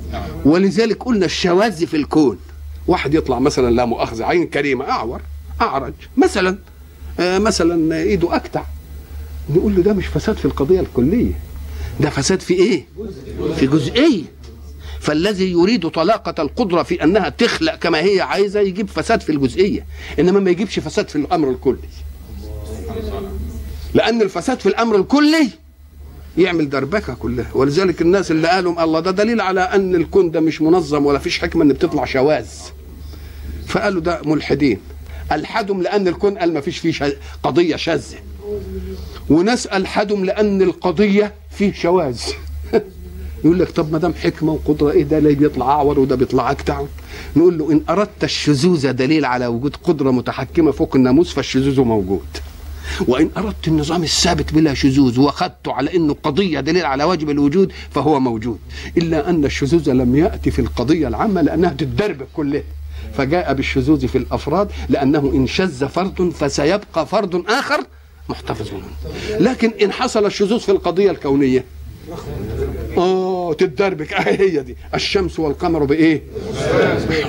ولذلك 0.44 1.02
قلنا 1.02 1.26
الشواذ 1.26 1.86
في 1.86 1.96
الكون. 1.96 2.38
واحد 2.86 3.14
يطلع 3.14 3.38
مثلا 3.38 3.70
لا 3.74 3.84
مؤاخذة 3.84 4.24
عين 4.24 4.46
كريمة 4.46 4.84
أعور 4.90 5.20
أعرج 5.60 5.92
مثلا 6.16 6.58
آه 7.20 7.38
مثلا 7.38 7.96
إيده 7.96 8.36
أكتع. 8.36 8.62
نقول 9.50 9.76
له 9.76 9.82
ده 9.82 9.92
مش 9.92 10.06
فساد 10.06 10.36
في 10.36 10.44
القضية 10.44 10.80
الكلية. 10.80 11.32
ده 12.00 12.10
فساد 12.10 12.40
في 12.40 12.54
إيه؟ 12.54 12.84
في 13.56 13.66
جزئية. 13.66 14.24
فالذي 15.00 15.50
يريد 15.52 15.88
طلاقة 15.88 16.42
القدرة 16.42 16.82
في 16.82 17.04
أنها 17.04 17.28
تخلق 17.28 17.74
كما 17.74 17.98
هي 17.98 18.20
عايزة 18.20 18.60
يجيب 18.60 18.88
فساد 18.88 19.20
في 19.20 19.32
الجزئية 19.32 19.86
إنما 20.18 20.40
ما 20.40 20.50
يجيبش 20.50 20.78
فساد 20.78 21.08
في 21.08 21.16
الأمر 21.16 21.50
الكلي. 21.50 21.78
لأن 23.94 24.22
الفساد 24.22 24.60
في 24.60 24.66
الأمر 24.66 24.96
الكلي 24.96 25.48
يعمل 26.38 26.70
دربكة 26.70 27.14
كلها. 27.14 27.50
ولذلك 27.54 28.02
الناس 28.02 28.30
اللي 28.30 28.48
قالوا 28.48 28.84
الله 28.84 29.00
ده 29.00 29.10
دليل 29.10 29.40
على 29.40 29.60
أن 29.60 29.94
الكون 29.94 30.30
ده 30.30 30.40
مش 30.40 30.62
منظم 30.62 31.06
ولا 31.06 31.18
فيش 31.18 31.38
حكمة 31.38 31.62
إن 31.64 31.68
بتطلع 31.68 32.04
شواذ. 32.04 32.48
فقالوا 33.66 34.00
ده 34.00 34.20
ملحدين. 34.24 34.78
ألحدهم 35.32 35.82
لأن 35.82 36.08
الكون 36.08 36.38
قال 36.38 36.54
ما 36.54 36.60
فيش 36.60 36.78
فيه 36.78 37.16
قضية 37.42 37.76
شاذة. 37.76 38.18
وناس 39.30 39.66
ألحدهم 39.66 40.24
لأن 40.24 40.62
القضية 40.62 41.34
فيه 41.50 41.72
شواذ. 41.72 42.20
يقول 43.44 43.58
لك 43.58 43.70
طب 43.70 43.92
ما 43.92 43.98
دام 43.98 44.14
حكمة 44.14 44.52
وقدرة 44.52 44.90
إيه 44.90 45.02
ده 45.02 45.18
اللي 45.18 45.34
بيطلع 45.34 45.66
أعور 45.66 46.00
وده 46.00 46.16
بيطلع 46.16 46.50
أكتع؟ 46.50 46.82
نقول 47.36 47.58
له 47.58 47.72
إن 47.72 47.80
أردت 47.90 48.24
الشذوذ 48.24 48.92
دليل 48.92 49.24
على 49.24 49.46
وجود 49.46 49.76
قدرة 49.76 50.10
متحكمة 50.10 50.70
فوق 50.70 50.96
الناموس 50.96 51.32
فالشذوذ 51.32 51.80
موجود. 51.80 52.26
وإن 53.08 53.30
أردت 53.36 53.68
النظام 53.68 54.02
الثابت 54.02 54.54
بلا 54.54 54.74
شذوذ 54.74 55.20
واخذته 55.20 55.72
على 55.72 55.96
إنه 55.96 56.16
قضية 56.22 56.60
دليل 56.60 56.86
على 56.86 57.04
واجب 57.04 57.30
الوجود 57.30 57.72
فهو 57.90 58.20
موجود. 58.20 58.58
إلا 58.96 59.30
أن 59.30 59.44
الشذوذ 59.44 59.92
لم 59.92 60.16
يأتي 60.16 60.50
في 60.50 60.58
القضية 60.58 61.08
العامة 61.08 61.42
لأنها 61.42 61.70
تتدرب 61.70 62.22
كلها 62.34 62.62
فجاء 63.14 63.54
بالشذوذ 63.54 64.08
في 64.08 64.18
الأفراد 64.18 64.70
لأنه 64.88 65.32
إن 65.34 65.46
شذ 65.46 65.88
فرد 65.88 66.30
فسيبقى 66.30 67.06
فرد 67.06 67.42
آخر 67.48 67.80
محتفظ 68.28 68.70
لكن 69.40 69.72
إن 69.82 69.92
حصل 69.92 70.26
الشذوذ 70.26 70.60
في 70.60 70.72
القضية 70.72 71.10
الكونية 71.10 71.64
آه 72.96 73.52
تتدربك. 73.52 74.12
آه 74.12 74.20
هي 74.42 74.62
دي. 74.62 74.76
الشمس 74.94 75.38
والقمر 75.38 75.84
بإيه؟ 75.84 76.22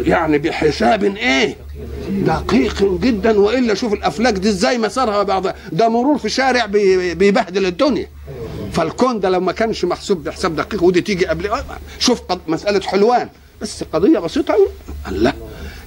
يعني 0.05 0.37
بحساب 0.37 1.03
إيه؟ 1.03 1.55
دقيق 2.11 2.83
جدا 2.83 3.39
وإلا 3.39 3.73
شوف 3.73 3.93
الأفلاك 3.93 4.33
دي 4.33 4.49
إزاي 4.49 4.77
مسارها 4.77 5.23
بعض. 5.23 5.47
ده 5.71 5.89
مرور 5.89 6.17
في 6.17 6.29
شارع 6.29 6.65
بيبهدل 6.65 7.65
الدنيا. 7.65 8.07
فالكون 8.71 9.19
ده 9.19 9.29
لو 9.29 9.39
ما 9.39 9.51
كانش 9.51 9.85
محسوب 9.85 10.23
بحساب 10.23 10.55
دقيق 10.55 10.83
ودي 10.83 11.01
تيجي 11.01 11.25
قبل 11.25 11.49
شوف 11.99 12.21
مسألة 12.47 12.81
حلوان. 12.81 13.29
بس 13.61 13.83
قضية 13.93 14.19
بسيطة 14.19 14.55
لا 15.11 15.33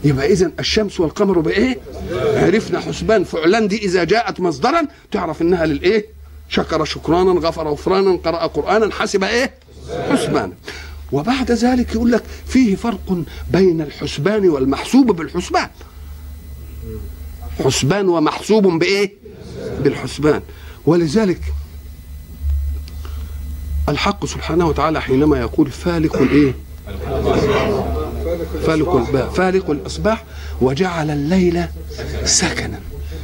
يبقى 0.04 0.32
اذا 0.32 0.50
الشمس 0.60 1.00
والقمر 1.00 1.38
بإيه؟ 1.38 1.78
عرفنا 2.36 2.80
حسبان 2.80 3.24
فعلان 3.24 3.68
دي 3.68 3.76
إذا 3.84 4.04
جاءت 4.04 4.40
مصدرا 4.40 4.82
تعرف 5.12 5.42
إنها 5.42 5.66
للإيه؟ 5.66 6.06
شكر 6.48 6.84
شكرانا 6.84 7.30
غفر 7.30 7.68
غفرانا 7.68 8.16
قرأ 8.24 8.46
قرآنا 8.46 8.92
حسب 8.94 9.24
إيه؟ 9.24 9.54
حسبانا 10.10 10.52
وبعد 11.12 11.52
ذلك 11.52 11.94
يقول 11.94 12.12
لك 12.12 12.22
فيه 12.46 12.76
فرق 12.76 13.22
بين 13.50 13.80
الحسبان 13.80 14.48
والمحسوب 14.48 15.06
بالحسبان. 15.16 15.68
حسبان 17.64 18.08
ومحسوب 18.08 18.66
بإيه؟ 18.66 19.12
بالحسبان. 19.80 20.42
ولذلك 20.86 21.40
الحق 23.88 24.26
سبحانه 24.26 24.66
وتعالى 24.68 25.00
حينما 25.02 25.40
يقول 25.40 25.70
فالق 25.70 26.16
الإيه؟ 26.16 26.54
فالق 28.66 28.96
الباء 28.96 29.28
فالق 29.28 29.70
الأصباح 29.70 30.24
وجعل 30.60 31.10
الليل 31.10 31.64
سكنا. 32.24 32.80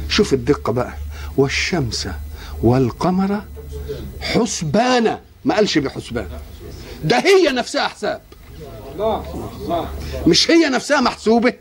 شوف 0.09 0.33
الدقة 0.33 0.73
بقى. 0.73 0.93
والشمس 1.37 2.07
والقمر 2.63 3.41
حسبانا 4.21 5.19
ما 5.45 5.55
قالش 5.55 5.77
بحسبان. 5.77 6.27
ده 7.03 7.17
هي 7.17 7.51
نفسها 7.51 7.87
حساب. 7.87 8.21
مش 10.27 10.51
هي 10.51 10.69
نفسها 10.69 11.01
محسوبة. 11.01 11.53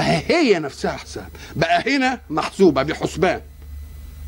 هي 0.00 0.58
نفسها 0.58 0.92
حساب. 0.96 1.28
بقى 1.56 1.96
هنا 1.96 2.20
محسوبة 2.30 2.82
بحسبان. 2.82 3.40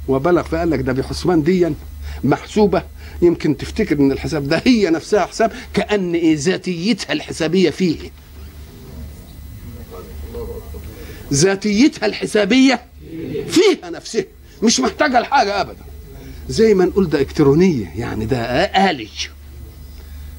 وبلغ 0.08 0.42
فقال 0.42 0.70
لك 0.70 0.80
ده 0.80 0.92
بحسبان 0.92 1.42
ديا 1.42 1.74
محسوبة. 2.24 2.82
يمكن 3.22 3.56
تفتكر 3.56 3.98
إن 3.98 4.12
الحساب 4.12 4.48
ده 4.48 4.62
هي 4.66 4.90
نفسها 4.90 5.26
حساب 5.26 5.52
كأن 5.74 6.34
ذاتيتها 6.34 7.12
الحسابية 7.12 7.70
فيه. 7.70 8.10
ذاتيتها 11.32 12.06
الحسابية 12.06 12.84
فيها 13.48 13.90
نفسها. 13.90 14.24
مش 14.62 14.80
محتاجة 14.80 15.20
لحاجة 15.20 15.60
ابدا. 15.60 15.84
زي 16.48 16.74
ما 16.74 16.84
نقول 16.84 17.08
ده 17.08 17.20
إلكترونية 17.20 17.92
يعني 17.96 18.26
ده 18.26 18.40
آلي 18.64 19.08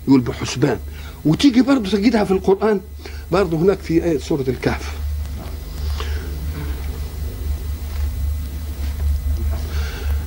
يقول 0.08 0.22
بحسبان. 0.22 0.80
وتيجي 1.26 1.62
برضه 1.62 1.90
تجدها 1.90 2.24
في 2.24 2.32
القرآن. 2.32 2.82
برضه 3.32 3.58
هناك 3.58 3.80
في 3.80 4.04
آية 4.04 4.18
سورة 4.18 4.46
الكهف. 4.48 5.01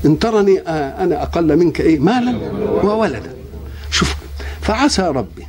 إن 0.05 0.19
ترني 0.19 0.59
أنا 0.59 1.23
أقل 1.23 1.57
منك 1.57 1.81
إيه؟ 1.81 1.99
مالا 1.99 2.39
وولدا. 2.85 3.35
شوف 3.91 4.15
فعسى 4.61 5.03
ربي 5.03 5.47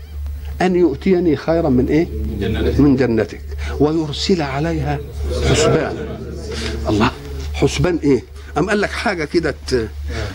أن 0.61 0.75
يؤتيني 0.75 1.35
خيرا 1.35 1.69
من 1.69 1.87
إيه؟ 1.87 2.07
من 2.81 2.95
جنتك 2.95 3.41
ويرسل 3.79 4.41
عليها 4.41 4.99
حسبان 5.49 6.19
الله 6.89 7.11
حسبان 7.53 7.99
إيه؟ 8.03 8.23
أم 8.57 8.69
قال 8.69 8.81
لك 8.81 8.89
حاجة 8.91 9.25
كده 9.25 9.55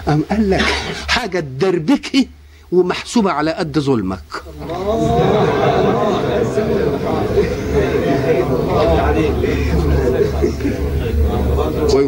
أم 0.09 0.25
قال 0.31 0.51
لك 0.51 0.65
حاجة 1.09 1.41
تدربكي 1.41 2.29
ومحسوبة 2.73 3.31
على 3.33 3.51
قد 3.51 3.79
ظلمك. 3.79 4.43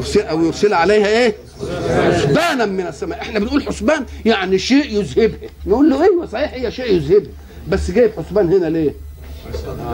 ويرسل 0.02 0.20
أو 0.20 0.44
يرسل 0.44 0.74
عليها 0.74 1.06
إيه؟ 1.06 1.34
حسبانا 2.12 2.66
من 2.66 2.86
السماء. 2.86 3.20
إحنا 3.20 3.38
بنقول 3.38 3.62
حسبان 3.62 4.04
يعني 4.24 4.58
شيء 4.58 4.98
يذهبها 4.98 5.38
نقول 5.66 5.90
له 5.90 6.02
أيوه 6.04 6.26
صحيح 6.26 6.54
هي 6.54 6.70
شيء 6.70 6.92
يذهبها 6.94 7.30
بس 7.68 7.90
جايب 7.90 8.10
حسبان 8.18 8.52
هنا 8.52 8.66
ليه؟ 8.66 8.94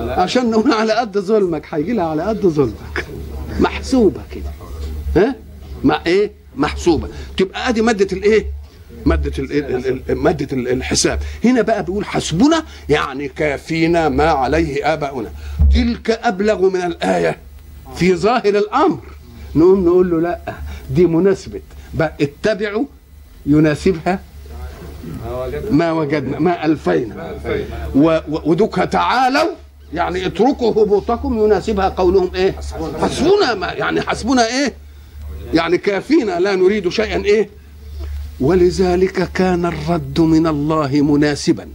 عشان 0.08 0.50
نقول 0.50 0.72
على 0.72 0.92
قد 0.92 1.18
ظلمك. 1.18 1.66
هيجي 1.70 1.92
لها 1.92 2.04
على 2.04 2.22
قد 2.22 2.40
ظلمك. 2.46 3.06
محسوبة 3.60 4.20
كده. 4.32 4.50
ها؟ 5.24 5.34
مع 5.84 6.02
إيه؟ 6.06 6.32
محسوبة. 6.56 7.08
تبقى 7.36 7.68
أدي 7.68 7.82
مادة 7.82 8.08
الإيه؟ 8.12 8.46
مادة 9.06 9.32
مادة 10.14 10.56
ال- 10.56 10.68
الحساب. 10.68 11.20
هنا 11.44 11.62
بقى 11.62 11.82
بيقول 11.84 12.04
حسبنا 12.04 12.62
يعني 12.88 13.28
كافينا 13.28 14.08
ما 14.08 14.24
عليه 14.30 14.92
آباؤنا. 14.92 15.30
تلك 15.74 16.10
أبلغ 16.10 16.68
من 16.70 16.82
الآية 16.82 17.38
في 17.96 18.14
ظاهر 18.14 18.46
الأمر. 18.48 18.98
نقوم 19.54 19.84
نقول 19.84 20.10
له 20.10 20.20
لا 20.20 20.38
دي 20.90 21.06
مناسبة. 21.06 21.60
بقى 21.94 22.14
اتبعوا 22.20 22.84
يناسبها 23.46 24.20
ما 25.70 25.92
وجدنا 25.92 26.38
ما 26.38 26.64
ألفينا. 26.66 27.38
و- 27.94 28.10
و- 28.28 28.50
ودك 28.50 28.74
تعالوا 28.74 29.48
يعني 29.94 30.26
اتركوا 30.26 30.70
هبوطكم 30.70 31.38
يناسبها 31.44 31.88
قولهم 31.88 32.30
إيه؟ 32.34 32.52
حسبنا 33.02 33.54
ما 33.54 33.66
يعني 33.72 34.00
حسبنا 34.00 34.46
إيه؟ 34.46 34.74
يعني 35.54 35.78
كافينا 35.78 36.40
لا 36.40 36.54
نريد 36.56 36.88
شيئا 36.88 37.24
إيه؟ 37.24 37.48
ولذلك 38.40 39.32
كان 39.32 39.66
الرد 39.66 40.20
من 40.20 40.46
الله 40.46 41.00
مناسبا. 41.02 41.68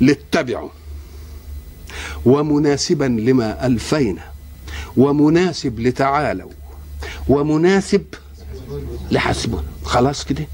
لاتبعوا. 0.00 0.68
ومناسبا 2.26 3.04
لما 3.04 3.66
ألفينا. 3.66 4.22
ومناسب 4.96 5.80
لتعالوا. 5.80 6.50
ومناسب 7.28 8.04
لحسبنا 9.10 9.62
خلاص 9.84 10.24
كده؟ 10.24 10.46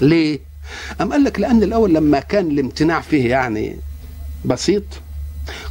ليه؟ 0.00 0.40
أم 1.00 1.12
قال 1.12 1.24
لك 1.24 1.40
لأن 1.40 1.62
الأول 1.62 1.94
لما 1.94 2.20
كان 2.20 2.50
الامتناع 2.50 3.00
فيه 3.00 3.30
يعني 3.30 3.76
بسيط 4.44 4.82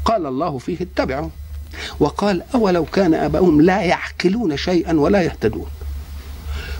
قال 0.05 0.25
الله 0.25 0.57
فيه 0.57 0.77
اتبعوا. 0.81 1.29
وقال 1.99 2.43
أولو 2.55 2.85
كان 2.85 3.13
آباؤهم 3.13 3.61
لا 3.61 3.81
يعقلون 3.81 4.57
شيئا 4.57 4.93
ولا 4.93 5.21
يهتدون. 5.21 5.67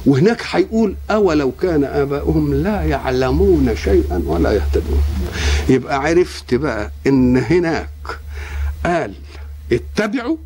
وهناك 0.06 0.42
هيقول 0.52 0.96
أولو 1.12 1.52
كان 1.52 1.84
آباؤهم 1.84 2.54
لا 2.54 2.84
يعلمون 2.84 3.76
شيئا 3.76 4.22
ولا 4.26 4.52
يهتدون. 4.52 5.02
يبقى 5.70 6.00
عرفت 6.00 6.54
بقى 6.54 6.92
إن 7.08 7.38
هناك 7.38 7.88
قال 8.86 9.14
اتبعوا 9.72 10.38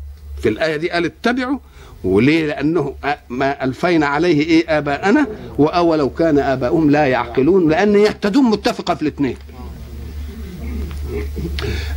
في 0.42 0.48
الآية 0.48 0.76
دي 0.76 0.90
قال 0.90 1.04
اتبعوا 1.04 1.58
وليه؟ 2.04 2.46
لأنه 2.46 2.94
ما 3.28 3.64
ألفينا 3.64 4.06
عليه 4.06 4.40
إيه 4.40 4.78
آباءنا 4.78 5.26
وأولو 5.58 6.10
كان 6.10 6.38
آباؤهم 6.38 6.90
لا 6.90 7.06
يعقلون 7.06 7.68
لأن 7.68 7.94
يهتدون 7.96 8.44
متفقة 8.44 8.94
في 8.94 9.02
الاثنين. 9.02 9.36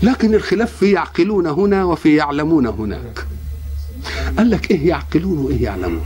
لكن 0.04 0.34
الخلاف 0.36 0.76
في 0.76 0.92
يعقلون 0.92 1.48
هنا 1.48 1.84
وفي 1.84 2.16
يعلمون 2.16 2.68
هناك. 2.68 3.26
قال 4.38 4.50
لك 4.50 4.72
إيه 4.72 4.88
يعقلون 4.88 5.38
وإيه 5.38 5.64
يعلمون؟ 5.64 6.04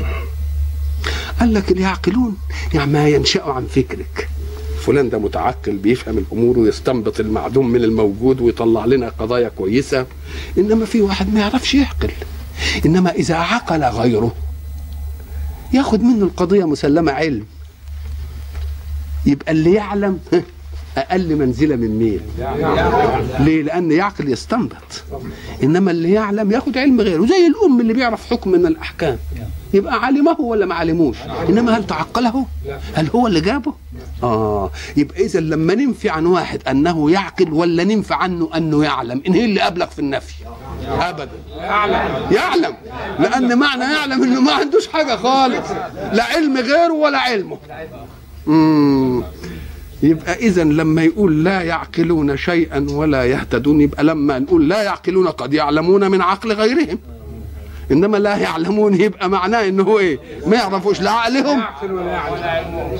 قال 1.39 1.53
لك 1.53 1.71
اللي 1.71 1.81
يعقلون 1.81 2.37
يعني 2.73 2.91
ما 2.91 3.07
ينشأ 3.07 3.43
عن 3.43 3.65
فكرك. 3.65 4.29
فلان 4.83 5.09
ده 5.09 5.17
متعقل 5.17 5.77
بيفهم 5.77 6.17
الأمور 6.17 6.59
ويستنبط 6.59 7.19
المعدوم 7.19 7.69
من 7.69 7.83
الموجود 7.83 8.41
ويطلع 8.41 8.85
لنا 8.85 9.09
قضايا 9.09 9.49
كويسة. 9.49 10.05
إنما 10.57 10.85
في 10.85 11.01
واحد 11.01 11.33
ما 11.33 11.39
يعرفش 11.39 11.75
يعقل. 11.75 12.11
إنما 12.85 13.11
إذا 13.11 13.35
عقل 13.35 13.83
غيره 13.83 14.35
ياخد 15.73 16.01
منه 16.03 16.25
القضية 16.25 16.65
مسلمة 16.65 17.11
علم. 17.11 17.45
يبقى 19.25 19.51
اللي 19.51 19.73
يعلم 19.73 20.19
أقل 20.97 21.35
منزلة 21.35 21.75
من 21.75 21.99
مين 21.99 22.21
ليه؟ 23.39 23.63
لأن 23.63 23.91
يعقل 23.91 24.29
يستنبط. 24.29 25.03
إنما 25.63 25.91
اللي 25.91 26.11
يعلم 26.11 26.51
ياخد 26.51 26.77
علم 26.77 27.01
غيره. 27.01 27.25
زي 27.25 27.47
الأم 27.47 27.81
اللي 27.81 27.93
بيعرف 27.93 28.29
حكم 28.29 28.51
من 28.51 28.65
الأحكام. 28.65 29.17
يبقى 29.73 30.05
علمه 30.05 30.41
ولا 30.41 30.65
ما 30.65 30.75
علموش. 30.75 31.17
إنما 31.49 31.77
هل 31.77 31.87
تعقله؟ 31.87 32.45
هل 32.93 33.09
هو 33.15 33.27
اللي 33.27 33.41
جابه؟ 33.41 33.73
آه. 34.23 34.71
يبقى 34.97 35.25
إذا 35.25 35.39
لما 35.39 35.75
ننفي 35.75 36.09
عن 36.09 36.25
واحد 36.25 36.67
أنه 36.67 37.11
يعقل 37.11 37.53
ولا 37.53 37.83
ننفي 37.83 38.13
عنه 38.13 38.49
أنه 38.55 38.83
يعلم 38.83 39.21
إن 39.27 39.33
هي 39.33 39.45
اللي 39.45 39.67
أبلغ 39.67 39.85
في 39.85 39.99
النفي. 39.99 40.33
ابدا. 40.87 41.29
يعلم. 41.57 42.31
يعلم 42.31 42.73
لأن 43.19 43.57
معنى 43.57 43.83
يعلم 43.83 44.23
إنه 44.23 44.41
ما 44.41 44.51
عندوش 44.53 44.87
حاجة 44.87 45.15
خالص. 45.15 45.71
لا 46.13 46.23
علم 46.23 46.57
غيره 46.57 46.93
ولا 46.93 47.17
علمه. 47.17 47.57
امم 48.47 49.23
يبقى 50.03 50.33
اذا 50.33 50.63
لما 50.63 51.03
يقول 51.03 51.43
لا 51.43 51.61
يعقلون 51.61 52.37
شيئا 52.37 52.87
ولا 52.89 53.23
يهتدون 53.23 53.81
يبقى 53.81 54.03
لما 54.03 54.39
نقول 54.39 54.69
لا 54.69 54.83
يعقلون 54.83 55.27
قد 55.27 55.53
يعلمون 55.53 56.11
من 56.11 56.21
عقل 56.21 56.51
غيرهم. 56.51 56.99
إنما 57.91 58.17
لا 58.17 58.35
يعلمون 58.37 59.01
يبقى 59.01 59.29
معناه 59.29 59.67
إن 59.67 59.79
هو 59.79 59.99
إيه؟ 59.99 60.19
ما 60.47 60.55
يعرفوش 60.55 61.01
لا 61.01 61.11
عقلهم. 61.11 61.63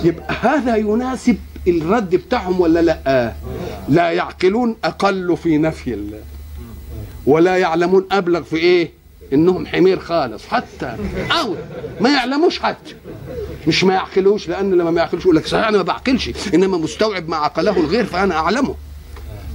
يبقى 0.04 0.36
هذا 0.42 0.76
يناسب 0.76 1.38
الرد 1.68 2.16
بتاعهم 2.16 2.62
ولا 2.62 2.82
لا؟ 2.82 3.34
لا 3.90 4.10
يعقلون 4.12 4.76
أقل 4.84 5.38
في 5.38 5.58
نفي 5.58 5.94
الله 5.94 6.20
ولا 7.26 7.58
يعلمون 7.58 8.06
أبلغ 8.12 8.42
في 8.44 8.56
إيه؟ 8.56 8.92
إنهم 9.34 9.66
حمير 9.66 10.00
خالص 10.00 10.46
حتى 10.48 10.96
أو 11.42 11.56
ما 12.02 12.10
يعلموش 12.10 12.60
حتى. 12.60 12.96
مش 13.68 13.84
ما 13.84 13.94
يعقلوش 13.94 14.50
لأن 14.50 14.72
لما 14.74 14.92
ما 14.92 15.02
يعقلوش 15.02 15.24
يقول 15.24 15.36
لك 15.36 15.48
صحيح 15.48 15.68
أنا 15.68 15.78
ما 15.78 15.84
بعقلش 15.84 16.32
إنما 16.54 16.78
مستوعب 16.78 17.30
ما 17.30 17.36
عقله 17.38 17.80
الغير 17.80 18.06
فأنا 18.06 18.36
أعلمه. 18.36 18.76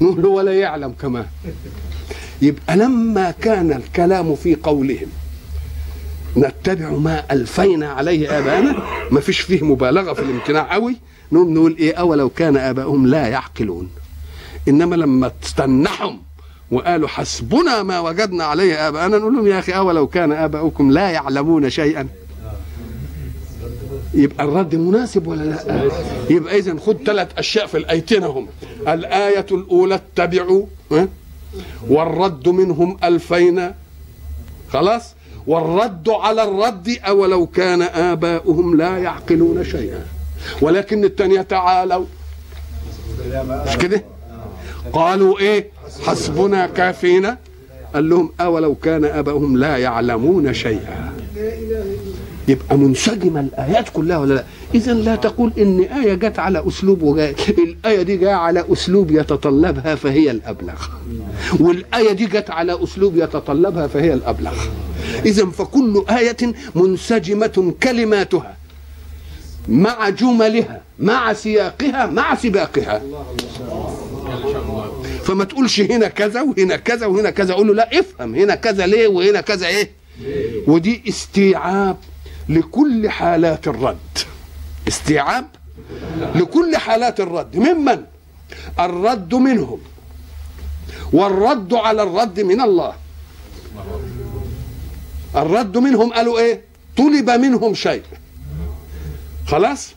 نقول 0.01 0.23
له 0.23 0.29
ولا 0.29 0.53
يعلم 0.59 0.93
كمان. 0.93 1.27
يبقى 2.43 2.77
لما 2.77 3.31
كان 3.31 3.73
الكلام 3.73 4.35
في 4.35 4.55
قولهم 4.55 5.09
نتبع 6.37 6.91
ما 6.91 7.25
ألفينا 7.31 7.88
عليه 7.93 8.38
ابانا 8.38 8.83
ما 9.11 9.21
فيش 9.21 9.41
فيه 9.41 9.64
مبالغة 9.64 10.12
في 10.12 10.23
الامتناع 10.23 10.73
قوي 10.75 10.97
نقول 11.33 11.77
إيه 11.79 11.95
أولو 11.95 12.29
كان 12.29 12.57
آباؤهم 12.57 13.07
لا 13.07 13.27
يعقلون. 13.29 13.91
إنما 14.69 14.97
لما 14.97 15.33
تستنحهم 15.43 16.21
وقالوا 16.71 17.09
حسبنا 17.09 17.83
ما 17.83 18.01
وجدنا 18.01 18.45
عليه 18.45 18.89
آباءنا. 18.89 19.19
نقول 19.19 19.35
لهم 19.37 19.47
يا 19.47 19.59
أخي 19.59 19.73
أولو 19.73 20.07
كان 20.07 20.33
آباؤكم 20.33 20.91
لا 20.91 21.11
يعلمون 21.11 21.71
شيئا. 21.71 22.09
يبقى 24.15 24.45
الرد 24.45 24.75
مناسب 24.75 25.27
ولا 25.27 25.45
لا؟ 25.45 25.91
يبقى 26.31 26.59
اذا 26.59 26.77
خد 26.87 26.97
ثلاث 27.07 27.29
أشياء 27.39 27.67
في 27.67 27.77
الأيتين 27.77 28.25
هم. 28.25 28.47
الآية 28.89 29.47
الأولى 29.51 29.95
اتبعوا؟ 29.95 30.67
والرد 31.89 32.49
منهم 32.49 32.97
الفينا 33.05 33.75
خلاص؟ 34.73 35.15
والرد 35.47 36.09
على 36.09 36.43
الرد 36.43 36.99
أولو 37.09 37.47
كان 37.47 37.83
آباؤهم 37.83 38.77
لا 38.77 38.99
يعقلون 38.99 39.65
شيئا. 39.65 40.07
ولكن 40.61 41.05
الثانية 41.05 41.43
تعالوا. 41.43 42.07
مش 43.67 43.77
كده؟ 43.77 44.05
قالوا 44.93 45.39
إيه؟ 45.39 45.78
حسبنا 46.07 46.66
كافينا. 46.66 47.38
قال 47.94 48.11
لهم 48.11 48.31
أولو 48.40 48.74
كان 48.74 49.05
أباؤهم 49.05 49.57
لا 49.57 49.77
يعلمون 49.77 50.55
شيئا. 50.55 51.12
يبقى 52.49 52.78
منسجمة 52.78 53.41
الآيات 53.41 53.89
كلها 53.89 54.18
ولا 54.18 54.34
لا؟ 54.34 54.45
إذا 54.74 54.93
لا 54.93 55.16
تقول 55.16 55.53
إن 55.59 55.80
آية 55.80 56.14
جت 56.14 56.39
على 56.39 56.68
أسلوب 56.68 57.03
وجاء 57.03 57.34
الآية 57.59 58.03
دي 58.03 58.16
جاء 58.16 58.30
على 58.30 58.64
أسلوب 58.72 59.11
يتطلبها 59.11 59.95
فهي 59.95 60.30
الأبلغ. 60.30 60.86
والآية 61.61 62.12
دي 62.12 62.26
جت 62.26 62.51
على 62.51 62.84
أسلوب 62.84 63.16
يتطلبها 63.16 63.86
فهي 63.86 64.14
الأبلغ. 64.14 64.55
إذا 65.26 65.47
فكل 65.47 66.05
آية 66.11 66.36
منسجمة 66.74 67.74
كلماتها 67.82 68.57
مع 69.68 70.09
جملها 70.09 70.80
مع 70.99 71.32
سياقها 71.32 72.07
مع 72.07 72.34
سباقها. 72.34 73.03
فما 75.29 75.45
تقولش 75.45 75.81
هنا 75.81 76.09
كذا 76.09 76.43
وهنا 76.43 76.76
كذا 76.76 77.07
وهنا 77.07 77.31
كذا. 77.31 77.55
قول 77.55 77.66
له 77.66 77.74
لا 77.74 78.01
افهم 78.01 78.35
هنا 78.35 78.55
كذا 78.55 78.87
ليه 78.87 79.09
وهنا 79.09 79.41
كذا 79.41 79.66
إيه؟ 79.66 79.91
ودي 80.66 81.03
استيعاب 81.09 81.97
لكل 82.49 83.11
حالات 83.11 83.68
الرد. 83.68 84.18
استيعاب 84.89 85.47
لكل 86.35 86.76
حالات 86.76 87.20
الرد. 87.20 87.57
ممن؟ 87.57 88.05
الرد 88.81 89.35
منهم. 89.35 89.81
والرد 91.12 91.74
على 91.74 92.03
الرد 92.03 92.41
من 92.41 92.61
الله. 92.61 92.95
الرد 95.37 95.79
منهم 95.79 96.12
قالوا 96.12 96.39
إيه؟ 96.39 96.61
طلب 96.97 97.31
منهم 97.31 97.74
شيء. 97.74 98.03
خلاص؟ 99.47 99.95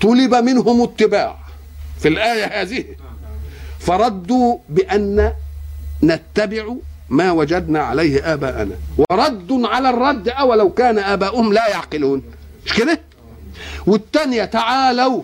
طلب 0.00 0.34
منهم 0.34 0.82
اتباع. 0.82 1.38
في 2.00 2.08
الآية 2.08 2.62
هذه 2.62 2.84
فردوا 3.86 4.58
بأن 4.68 5.32
نتبع 6.02 6.74
ما 7.08 7.32
وجدنا 7.32 7.82
عليه 7.82 8.32
آباءنا. 8.32 8.74
ورد 8.98 9.52
على 9.64 9.90
الرد 9.90 10.28
أولو 10.28 10.70
كان 10.70 10.98
آباؤهم 10.98 11.52
لا 11.52 11.68
يعقلون. 11.68 12.22
مش 12.66 12.72
كده؟ 12.72 13.00
والتانية 13.86 14.44
تعالوا. 14.44 15.22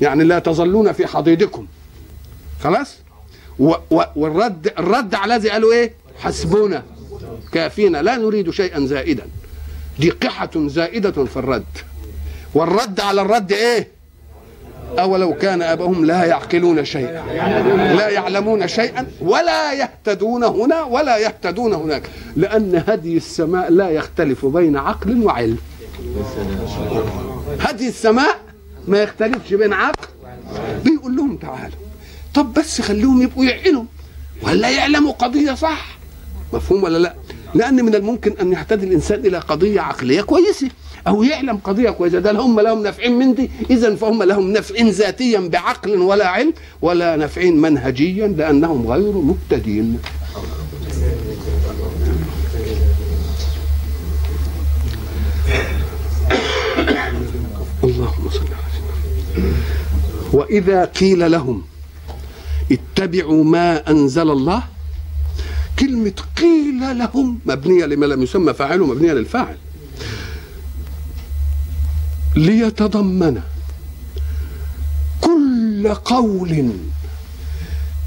يعني 0.00 0.24
لا 0.24 0.38
تظلون 0.38 0.92
في 0.92 1.06
حضيضكم. 1.06 1.66
خلاص؟ 2.60 2.96
و 3.58 3.74
و 3.90 4.02
والرد 4.16 4.72
الرد 4.78 5.14
على 5.14 5.36
الذي 5.36 5.50
قالوا 5.50 5.72
إيه؟ 5.72 5.92
حسبنا 6.18 6.82
كافينا. 7.52 8.02
لا 8.02 8.16
نريد 8.16 8.50
شيئا 8.50 8.86
زائدا. 8.86 9.26
دي 9.98 10.10
قحة 10.10 10.50
زائدة 10.56 11.24
في 11.24 11.36
الرد. 11.36 11.78
والرد 12.54 13.00
على 13.00 13.22
الرد 13.22 13.52
إيه؟ 13.52 13.88
أولو 14.98 15.34
كان 15.34 15.62
أباهم 15.62 16.04
لا 16.04 16.24
يعقلون 16.24 16.84
شيئا. 16.84 17.24
لا 17.94 18.08
يعلمون 18.08 18.68
شيئا 18.68 19.06
ولا 19.20 19.72
يهتدون 19.72 20.44
هنا 20.44 20.82
ولا 20.82 21.16
يهتدون 21.16 21.74
هناك. 21.74 22.02
لأن 22.36 22.82
هدي 22.88 23.16
السماء 23.16 23.70
لا 23.70 23.90
يختلف 23.90 24.46
بين 24.46 24.76
عقل 24.76 25.24
وعلم. 25.24 25.58
هدي 27.60 27.88
السماء 27.88 28.40
ما 28.88 29.02
يختلفش 29.02 29.54
بين 29.54 29.72
عقل. 29.72 30.08
بيقول 30.84 31.16
لهم 31.16 31.36
تعالوا. 31.36 31.78
طب 32.34 32.52
بس 32.52 32.80
خليهم 32.80 33.22
يبقوا 33.22 33.44
يعقلوا. 33.44 33.84
ولا 34.42 34.70
يعلموا 34.70 35.12
قضية 35.12 35.54
صح؟ 35.54 35.98
مفهوم 36.52 36.82
ولا 36.82 36.98
لا؟ 36.98 37.14
لأن 37.54 37.84
من 37.84 37.94
الممكن 37.94 38.34
أن 38.40 38.52
يهتدي 38.52 38.86
الإنسان 38.86 39.26
إلى 39.26 39.38
قضية 39.38 39.80
عقلية 39.80 40.22
كويسة. 40.22 40.68
أو 41.06 41.22
يعلم 41.22 41.56
قضية 41.56 41.90
كويسة. 41.90 42.18
ده 42.18 42.40
هم 42.40 42.60
لهم 42.60 42.82
نافعين 42.82 43.18
من 43.18 43.34
دي 43.34 43.50
إذا 43.70 43.94
فهم 43.94 44.22
لهم 44.22 44.52
نفع 44.52 44.74
ذاتيا 44.82 45.40
بعقل 45.40 45.90
ولا 45.98 46.28
علم 46.28 46.52
ولا 46.82 47.16
نافعين 47.16 47.60
منهجيا 47.60 48.26
لأنهم 48.26 48.86
غير 48.86 49.12
مهتدين 49.12 49.98
اللهم 57.84 58.28
صل 58.30 58.38
على 58.40 58.68
سيدنا 58.74 59.52
وإذا 60.32 60.84
قيل 60.84 61.30
لهم 61.30 61.62
اتبعوا 62.72 63.44
ما 63.44 63.90
أنزل 63.90 64.30
الله 64.30 64.62
كلمة 65.78 66.12
قيل 66.36 66.98
لهم 66.98 67.38
مبنية 67.46 67.84
لما 67.86 68.06
لم 68.06 68.22
يسمى 68.22 68.54
فاعله 68.54 68.86
مبنية 68.86 69.12
للفاعل. 69.12 69.56
ليتضمن 72.38 73.40
كل 75.20 75.94
قول 75.94 76.70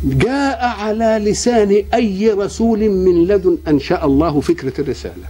جاء 0.04 0.66
على 0.66 1.32
لسان 1.32 1.84
أي 1.94 2.30
رسول 2.32 2.90
من 2.90 3.28
لدن 3.28 3.58
أنشأ 3.68 4.06
الله 4.06 4.42
فكرة 4.42 4.82
الرسالة. 4.82 5.28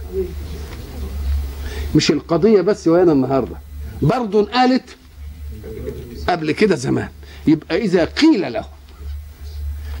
مش 1.94 2.10
القضية 2.10 2.60
بس 2.60 2.88
وأنا 2.88 3.12
النهاردة. 3.12 3.56
برضو 4.02 4.42
قالت 4.44 4.96
قبل 6.28 6.52
كده 6.52 6.76
زمان. 6.76 7.08
يبقى 7.46 7.76
إذا 7.76 8.04
قيل 8.04 8.52
له 8.52 8.64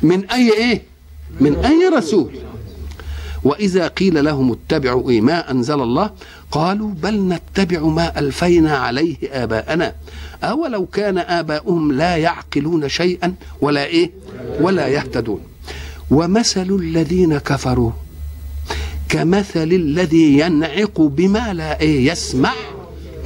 من 0.02 0.30
أي 0.30 0.52
إيه؟ 0.52 0.82
من 1.40 1.56
أي 1.56 1.88
رسول. 1.96 2.30
وإذا 3.44 3.88
قيل 3.88 4.24
لهم 4.24 4.52
اتبعوا 4.52 5.10
إيه؟ 5.10 5.20
ما 5.20 5.50
أنزل 5.50 5.80
الله. 5.80 6.10
قالوا 6.52 6.90
بل 7.02 7.14
نتبع 7.28 7.80
ما 7.80 8.18
ألفينا 8.18 8.76
عليه 8.76 9.16
آباءنا. 9.32 9.94
أولو 10.44 10.86
كان 10.86 11.18
آباؤهم 11.18 11.92
لا 11.92 12.16
يعقلون 12.16 12.88
شيئا 12.88 13.34
ولا 13.60 13.84
إيه؟ 13.84 14.10
ولا 14.60 14.88
يهتدون. 14.88 15.40
ومثل 16.10 16.78
الذين 16.80 17.38
كفروا 17.38 17.90
كمثل 19.08 19.72
الذي 19.72 20.38
ينعق 20.38 21.00
بما 21.00 21.52
لا 21.52 21.80
إيه 21.80 22.10
يسمع 22.10 22.52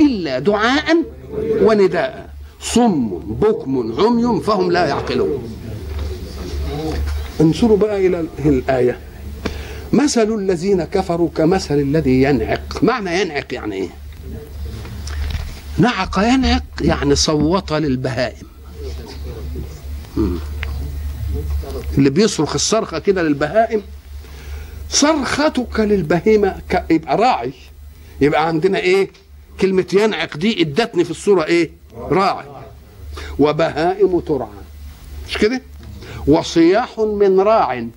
إلا 0.01 0.39
دعاء 0.39 0.97
ونداء. 1.63 2.31
صم 2.61 3.09
بكم 3.19 3.95
عمي 3.99 4.41
فهم 4.41 4.73
لا 4.73 4.87
يعقلون. 4.87 5.43
انظروا 7.41 7.77
بقى 7.77 8.07
إلى 8.07 8.25
الآية. 8.45 8.99
مثل 9.93 10.35
الذين 10.35 10.85
كفروا 10.85 11.29
كمثل 11.37 11.75
الذي 11.75 12.23
ينعق. 12.23 12.79
معنى 12.83 13.21
ينعق 13.21 13.55
يعني 13.55 13.77
إيه؟ 13.77 13.89
نعق 15.79 16.19
ينعق 16.19 16.63
يعني 16.81 17.15
صوت 17.15 17.73
للبهائم. 17.73 18.47
اللي 21.99 22.11
بيصرخ 22.11 22.55
الصرخة 22.55 22.99
كده 22.99 23.23
للبهائم 23.23 23.83
صرختك 24.91 25.81
للبهيمة. 25.81 26.61
يبقى 26.91 27.17
راعي. 27.17 27.53
يبقى 28.21 28.47
عندنا 28.47 28.79
إيه؟ 28.79 29.11
كلمة 29.61 29.87
ينعق 29.93 30.37
دي 30.37 30.63
إدتني 30.63 31.05
في 31.05 31.11
الصورة 31.11 31.45
إيه؟ 31.45 31.71
راعي. 31.97 32.47
وبهائم 33.39 34.21
ترعى. 34.21 34.49
مش 35.29 35.39
كده؟ 35.39 35.63
وصياح 36.27 36.99
من 36.99 37.41
راع. 37.41 37.89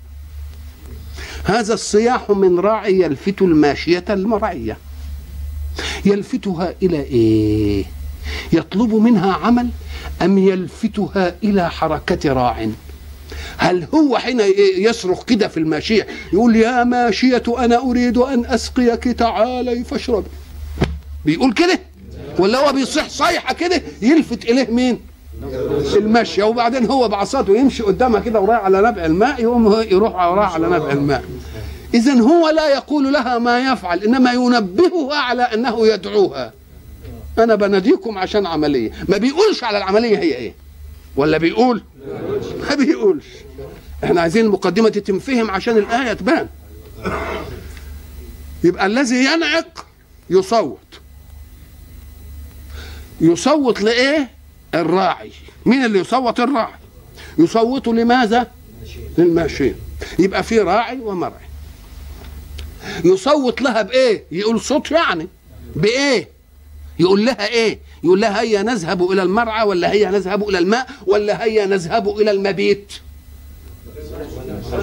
هذا 1.44 1.74
الصياح 1.74 2.30
من 2.30 2.60
راعي 2.60 3.00
يلفت 3.00 3.42
الماشية 3.42 4.06
المرعية. 4.10 4.78
يلفتها 6.06 6.74
إلى 6.84 6.98
إيه؟ 7.02 7.86
يطلب 8.54 8.94
منها 8.94 9.34
عمل 9.34 9.70
أم 10.22 10.38
يلفتها 10.38 11.36
إلى 11.44 11.70
حركة 11.72 12.34
راع؟ 12.34 12.68
هل 13.58 13.88
هو 13.94 14.18
حين 14.18 14.42
يصرخ 14.78 15.24
كده 15.26 15.48
في 15.48 15.58
الماشية 15.58 16.08
يقول 16.34 16.56
يا 16.56 16.84
ماشية 16.84 17.44
أنا 17.58 17.78
أريد 17.78 18.18
أن 18.18 18.46
أسقيك 18.46 19.04
تعالي 19.04 19.84
فاشربي 19.84 20.28
بيقول 21.26 21.54
كده؟ 21.54 21.80
ولا 22.40 22.58
هو 22.68 22.74
بيصيح 22.74 23.10
صيحة 23.10 23.54
كده؟ 23.54 23.82
يلفت 24.02 24.46
إليه 24.46 24.68
مين؟ 24.72 25.00
المشي 25.96 26.42
وبعدين 26.42 26.86
هو 26.86 27.08
بعصاته 27.08 27.58
يمشي 27.58 27.84
قدامها 27.84 28.20
كده 28.20 28.40
ورايح 28.40 28.60
على 28.60 28.82
نبع 28.82 29.06
الماء 29.06 29.42
يقوم 29.42 29.82
يروح 29.82 30.16
ورايح 30.16 30.54
على 30.54 30.68
نبع 30.68 30.92
الماء. 30.92 31.24
اذا 31.94 32.14
هو 32.14 32.50
لا 32.50 32.68
يقول 32.70 33.14
لها 33.14 33.38
ما 33.38 33.60
يفعل 33.74 34.04
إنما 34.04 34.34
ينبهها 34.34 35.16
على 35.16 35.44
أنه 35.44 35.88
يدعوها. 35.88 36.54
أنا 37.38 37.56
بناديكم 37.56 38.18
عشان 38.18 38.46
عملية. 38.46 38.92
ما 39.08 39.18
بيقولش 39.18 39.64
على 39.64 39.78
العملية 39.78 40.18
هي 40.18 40.36
إيه. 40.36 40.54
ولا 41.16 41.38
بيقول؟ 41.38 41.84
ما 42.70 42.76
بيقولش. 42.76 43.26
إحنا 44.04 44.22
عايزين 44.22 44.46
المقدمه 44.46 44.90
تتنفهم 44.90 45.52
عشان 45.52 45.78
الآية 45.78 46.14
تبان. 46.14 46.48
يبقى 48.64 48.86
الذي 48.86 49.26
ينعق 49.26 49.86
يصوت. 50.30 50.80
يصوت 53.22 53.82
لإيه؟ 53.82 54.39
الراعي. 54.76 55.32
مين 55.66 55.86
اللي 55.86 56.00
يصوت 56.00 56.40
الراعي؟ 56.40 56.74
يصوت 57.38 57.88
لماذا؟ 57.88 58.48
للماشيين 59.18 59.76
يبقى 60.20 60.44
في 60.44 60.60
راعي 60.60 61.00
ومرعي. 61.00 61.50
يصوت 63.06 63.62
لها 63.62 63.82
بإيه؟ 63.82 64.24
يقول 64.32 64.62
صوت 64.62 64.92
يعني. 64.92 65.28
بإيه؟ 65.76 66.28
يقول 67.00 67.26
لها 67.26 67.48
إيه؟ 67.48 67.80
يقول 68.04 68.22
لها 68.22 68.42
هيا 68.42 68.62
نذهب 68.62 69.12
إلى 69.12 69.24
المرعى 69.24 69.68
ولا 69.68 69.92
هيا 69.92 70.12
نذهب 70.12 70.50
إلى 70.50 70.58
الماء 70.58 70.88
ولا 71.08 71.44
هيا 71.44 71.66
نذهب 71.66 72.10
إلى 72.20 72.32
المبيت. 72.32 72.94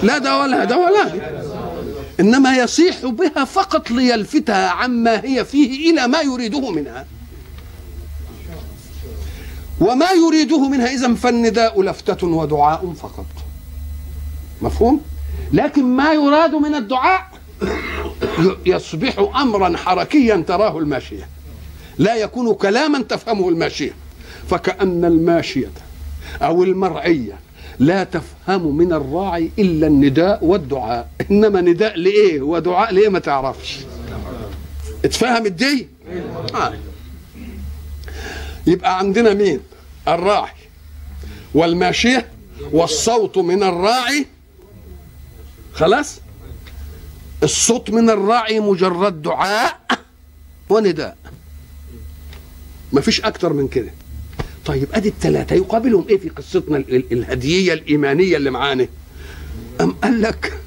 لا 0.03 0.19
ده 0.19 0.41
ولا 0.41 0.65
ده 0.65 0.79
ولا. 0.79 1.05
ده 1.17 1.47
إنما 2.21 2.57
يصيح 2.57 3.07
بها 3.07 3.45
فقط 3.45 3.91
ليلفتها 3.91 4.69
عما 4.69 5.25
هي 5.25 5.45
فيه 5.45 5.91
إلى 5.91 6.07
ما 6.09 6.21
يريده 6.21 6.71
منها. 6.71 7.07
وما 9.81 10.07
يريده 10.11 10.69
منها 10.69 10.87
إذا 10.87 11.15
فالنداء 11.15 11.83
لفتة 11.83 12.27
ودعاء 12.27 12.93
فقط. 12.93 13.27
مفهوم؟ 14.63 15.01
لكن 15.53 15.85
ما 15.85 16.13
يراد 16.13 16.55
من 16.55 16.75
الدعاء 16.75 17.27
يصبح 18.67 19.19
امرا 19.19 19.77
حركيا 19.77 20.45
تراه 20.47 20.79
الماشية. 20.79 21.29
لا 21.99 22.15
يكون 22.15 22.55
كلاما 22.55 23.03
تفهمه 23.03 23.49
الماشية. 23.49 23.93
فكأن 24.51 25.05
الماشية 25.05 25.71
أو 26.43 26.63
المرعية 26.63 27.39
لا 27.79 28.05
تفهم 28.05 28.77
من 28.77 28.93
الراعي 28.93 29.51
إلا 29.59 29.87
النداء 29.87 30.45
والدعاء. 30.45 31.09
إنما 31.31 31.61
نداء 31.61 31.99
لإيه؟ 31.99 32.43
ودعاء 32.43 32.93
لإيه 32.93 33.09
ما 33.09 33.19
تعرفش؟ 33.19 33.79
اتفهم 35.05 35.47
الدي 35.47 35.89
آه. 36.55 36.73
يبقى 38.67 38.99
عندنا 38.99 39.35
مين؟ 39.35 39.61
الراعي. 40.09 40.53
والماشية 41.55 42.29
والصوت 42.73 43.39
من 43.39 43.63
الراعي. 43.63 44.27
خلاص؟ 45.73 46.21
الصوت 47.43 47.91
من 47.91 48.11
الراعي 48.11 48.61
مجرد 48.61 49.23
دعاء 49.23 49.81
ونداء. 50.69 51.17
مفيش 52.93 53.21
أكتر 53.21 53.53
من 53.53 53.69
كده. 53.69 53.91
طيب 54.67 54.89
أدي 54.93 55.09
الثلاثه 55.09 55.57
يقابلهم 55.57 56.07
إيه 56.09 56.19
في 56.19 56.29
قصتنا 56.29 56.77
ال- 56.77 56.97
ال- 56.97 57.13
الهدييه 57.13 57.73
الإيمانية 57.73 58.37
اللي 58.37 58.51
معانا؟ 58.51 58.89
أم 59.81 59.93
قال 59.93 60.23
لك 60.23 60.61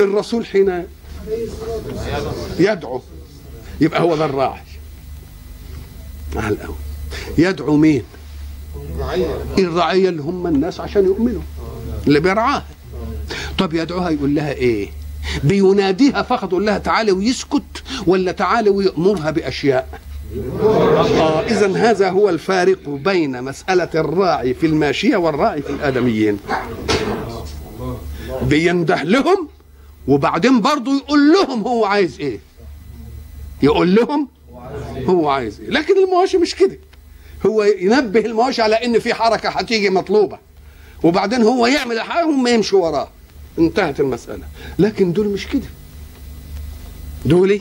الرسول 0.00 0.46
حين 0.46 0.86
يدعو 2.58 3.02
يبقى 3.80 4.00
هو 4.00 4.16
ده 4.16 4.24
الراعي. 4.24 4.60
على 6.36 6.54
الأول. 6.54 6.74
يدعو 7.38 7.76
مين؟ 7.76 8.02
الرعيه 9.58 10.08
اللي 10.08 10.22
هم 10.22 10.46
الناس 10.46 10.80
عشان 10.80 11.04
يؤمنوا. 11.04 11.42
اللي 12.06 12.20
بيرعاها. 12.20 12.64
طب 13.58 13.74
يدعوها 13.74 14.10
يقول 14.10 14.34
لها 14.34 14.52
إيه؟ 14.52 14.88
بيناديها 15.44 16.22
فقط 16.22 16.48
يقول 16.52 16.66
لها 16.66 16.78
تعالي 16.78 17.12
ويسكت 17.12 17.82
ولا 18.06 18.32
تعالي 18.32 18.70
ويأمرها 18.70 19.30
بأشياء. 19.30 20.00
آه 20.62 21.40
إذا 21.40 21.76
هذا 21.76 22.10
هو 22.10 22.28
الفارق 22.28 22.88
بين 22.88 23.42
مسألة 23.42 23.88
الراعي 23.94 24.54
في 24.54 24.66
الماشية 24.66 25.16
والراعي 25.16 25.62
في 25.62 25.70
الآدميين. 25.70 26.38
بينده 28.42 29.02
لهم 29.02 29.48
وبعدين 30.08 30.60
برضه 30.60 30.96
يقول 30.96 31.32
لهم 31.32 31.62
هو 31.62 31.84
عايز 31.84 32.20
إيه؟ 32.20 32.38
يقول 33.62 33.94
لهم 33.94 34.28
هو 35.08 35.28
عايز 35.28 35.60
إيه؟ 35.60 35.70
لكن 35.70 36.04
المواشي 36.04 36.38
مش 36.38 36.54
كده. 36.54 36.78
هو 37.46 37.62
ينبه 37.62 38.20
المواشي 38.20 38.62
على 38.62 38.74
إن 38.74 38.98
في 38.98 39.14
حركة 39.14 39.48
هتيجي 39.48 39.90
مطلوبة. 39.90 40.38
وبعدين 41.02 41.42
هو 41.42 41.66
يعمل 41.66 42.00
حاجة 42.00 42.24
هم 42.24 42.46
يمشوا 42.46 42.86
وراه. 42.88 43.08
انتهت 43.58 44.00
المسألة. 44.00 44.44
لكن 44.78 45.12
دول 45.12 45.28
مش 45.28 45.46
كده. 45.46 45.66
دول؟ 47.24 47.60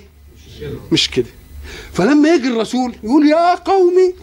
مش 0.91 1.09
كده. 1.09 1.29
فلما 1.93 2.29
يجي 2.29 2.47
الرسول 2.47 2.95
يقول 3.03 3.27
يا 3.27 3.55
قومي 3.55 4.13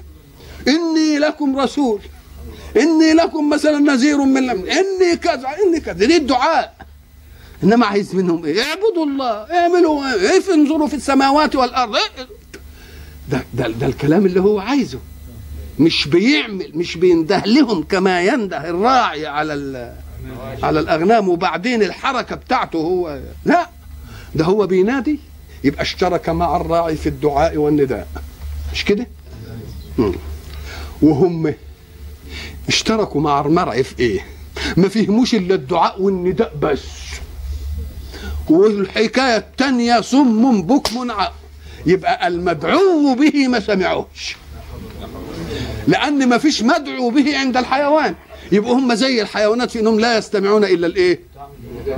إني 0.69 1.19
لكم 1.19 1.59
رسول. 1.59 2.01
إني 2.77 3.13
لكم 3.13 3.51
مثلا 3.51 3.79
نذير 3.79 4.19
من 4.19 4.47
لم 4.47 4.65
إني 4.67 5.17
كذا 5.17 5.49
إني 5.67 5.81
كذا. 5.81 6.07
دي 6.07 6.17
الدعاء. 6.17 6.77
إنما 7.65 7.87
عايز 7.87 8.15
منهم 8.15 8.45
إيه؟ 8.45 8.63
اعبدوا 8.63 9.07
الله. 9.07 9.33
اعملوا 9.33 10.15
إيه؟ 10.15 10.55
انظروا 10.55 10.89
في 10.89 10.95
السماوات 10.97 11.57
والأرض. 11.57 11.97
إيه؟ 11.97 12.27
ده, 13.29 13.45
ده 13.55 13.69
ده 13.69 13.87
الكلام 13.87 14.27
اللي 14.27 14.41
هو 14.41 14.59
عايزه. 14.61 14.99
مش 15.79 16.09
بيعمل 16.09 16.71
مش 16.75 16.97
بينده 16.97 17.39
لهم 17.47 17.83
كما 17.83 18.23
ينده 18.23 18.71
الراعي 18.71 19.27
على 19.27 19.95
على 20.63 20.81
الأغنام 20.81 21.29
وبعدين 21.29 21.83
الحركة 21.83 22.37
بتاعته 22.37 22.77
هو 22.79 23.21
لا 23.45 23.69
ده 24.35 24.45
هو 24.45 24.67
بينادي 24.67 25.19
يبقى 25.65 25.83
اشترك 25.83 26.29
مع 26.29 26.57
الراعي 26.57 26.97
في 26.97 27.09
الدعاء 27.09 27.57
والنداء. 27.57 28.09
مش 28.73 28.85
كده. 28.85 29.07
وهم 31.03 31.55
اشتركوا 32.69 33.21
مع 33.21 33.41
المرعي 33.41 33.83
في 33.83 33.99
إيه؟ 34.01 34.27
ما 34.77 34.89
فهموش 34.89 35.35
إلا 35.35 35.55
الدعاء 35.55 36.03
والنداء 36.03 36.53
بس. 36.63 36.81
والحكاية 38.49 39.37
الثانية 39.37 40.01
صم 40.01 40.63
بكم 40.63 41.11
عق 41.11 41.35
يبقى 41.87 42.27
المدعو 42.29 43.15
به 43.15 43.49
ما 43.49 43.61
سمعوش. 43.61 44.37
لأن 45.91 46.29
ما 46.29 46.39
فيش 46.39 46.63
مدعو 46.63 47.11
به 47.11 47.39
عند 47.39 47.57
الحيوان. 47.57 48.15
يبقوا 48.53 48.75
هم 48.75 48.95
زي 48.95 49.23
الحيوانات 49.23 49.71
في 49.71 49.81
انهم 49.81 50.01
لا 50.01 50.19
يستمعون 50.19 50.65
إلا 50.65 50.87
الإيه؟ 50.87 51.21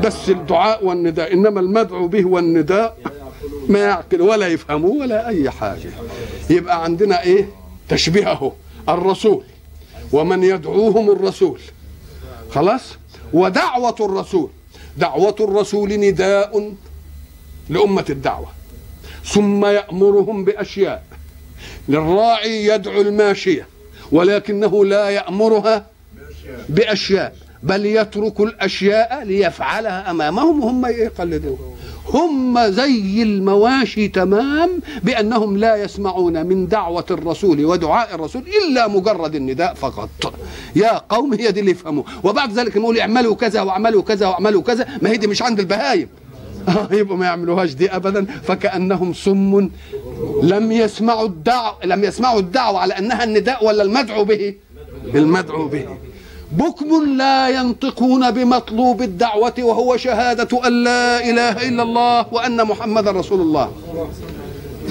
بس 0.04 0.28
الدعاء 0.28 0.84
والنداء. 0.84 1.32
إنما 1.32 1.60
المدعو 1.60 2.08
به 2.08 2.26
والنداء 2.26 2.98
ما 3.68 3.78
يعقل 3.78 4.20
ولا 4.20 4.48
يفهموه 4.48 4.96
ولا 4.96 5.28
أي 5.28 5.50
حاجة. 5.50 5.90
يبقى 6.50 6.84
عندنا 6.84 7.22
إيه؟ 7.22 7.48
تشبيهه 7.88 8.52
الرسول. 8.88 9.44
ومن 10.12 10.42
يدعوهم 10.42 11.10
الرسول. 11.10 11.60
خلاص؟ 12.50 12.82
ودعوة 13.32 13.96
الرسول. 14.00 14.50
دعوة 14.96 15.36
الرسول 15.40 15.92
نداء 15.92 16.72
لأمة 17.68 18.04
الدعوة. 18.10 18.48
ثم 19.24 19.66
يأمرهم 19.66 20.44
بأشياء. 20.44 21.04
للراعي 21.88 22.66
يدعو 22.66 23.00
الماشية. 23.00 23.71
ولكنه 24.12 24.84
لا 24.84 25.08
يأمرها 25.08 25.86
بأشياء 26.68 27.34
بل 27.62 27.86
يترك 27.86 28.40
الأشياء 28.40 29.24
ليفعلها 29.24 30.10
أمامهم 30.10 30.64
وهم 30.64 30.86
يقلدون. 30.86 31.58
هم 32.08 32.70
زي 32.70 33.22
المواشي 33.22 34.08
تمام 34.08 34.80
بأنهم 35.02 35.56
لا 35.56 35.76
يسمعون 35.76 36.46
من 36.46 36.68
دعوة 36.68 37.06
الرسول 37.10 37.64
ودعاء 37.64 38.14
الرسول 38.14 38.44
إلا 38.62 38.88
مجرد 38.88 39.34
النداء 39.34 39.74
فقط. 39.74 40.34
يا 40.76 40.98
قوم 40.98 41.34
هي 41.34 41.52
دي 41.52 41.60
اللي 41.60 41.70
يفهموه 41.70 42.04
وبعد 42.24 42.52
ذلك 42.52 42.76
يقول 42.76 42.98
اعملوا 42.98 43.34
كذا 43.34 43.62
واعملوا 43.62 44.02
كذا 44.02 44.26
واعملوا 44.26 44.62
كذا. 44.62 44.86
ما 45.02 45.10
هي 45.10 45.16
دي 45.16 45.26
مش 45.26 45.42
عند 45.42 45.60
البهايم. 45.60 46.08
يبقوا 46.90 47.16
ما 47.16 47.26
يعملوهاش 47.26 47.74
دي 47.74 47.96
ابدا 47.96 48.26
فكأنهم 48.42 49.12
صم 49.12 49.70
لم 50.42 50.72
يسمعوا 50.72 51.26
الدعوة 51.26 51.76
لم 51.84 52.04
يسمعوا 52.04 52.40
الدعوة 52.40 52.78
على 52.78 52.98
أنها 52.98 53.24
النداء 53.24 53.66
ولا 53.66 53.82
المدعو 53.82 54.24
به. 54.24 54.54
المدعو 55.14 55.68
به. 55.68 55.86
بكم 56.52 57.16
لا 57.16 57.48
ينطقون 57.48 58.30
بمطلوب 58.30 59.02
الدعوة 59.02 59.54
وهو 59.58 59.96
شهادة 59.96 60.66
أن 60.66 60.84
لا 60.84 61.30
إله 61.30 61.68
إلا 61.68 61.82
الله 61.82 62.26
وأن 62.34 62.64
محمد 62.64 63.08
رسول 63.08 63.40
الله. 63.40 63.72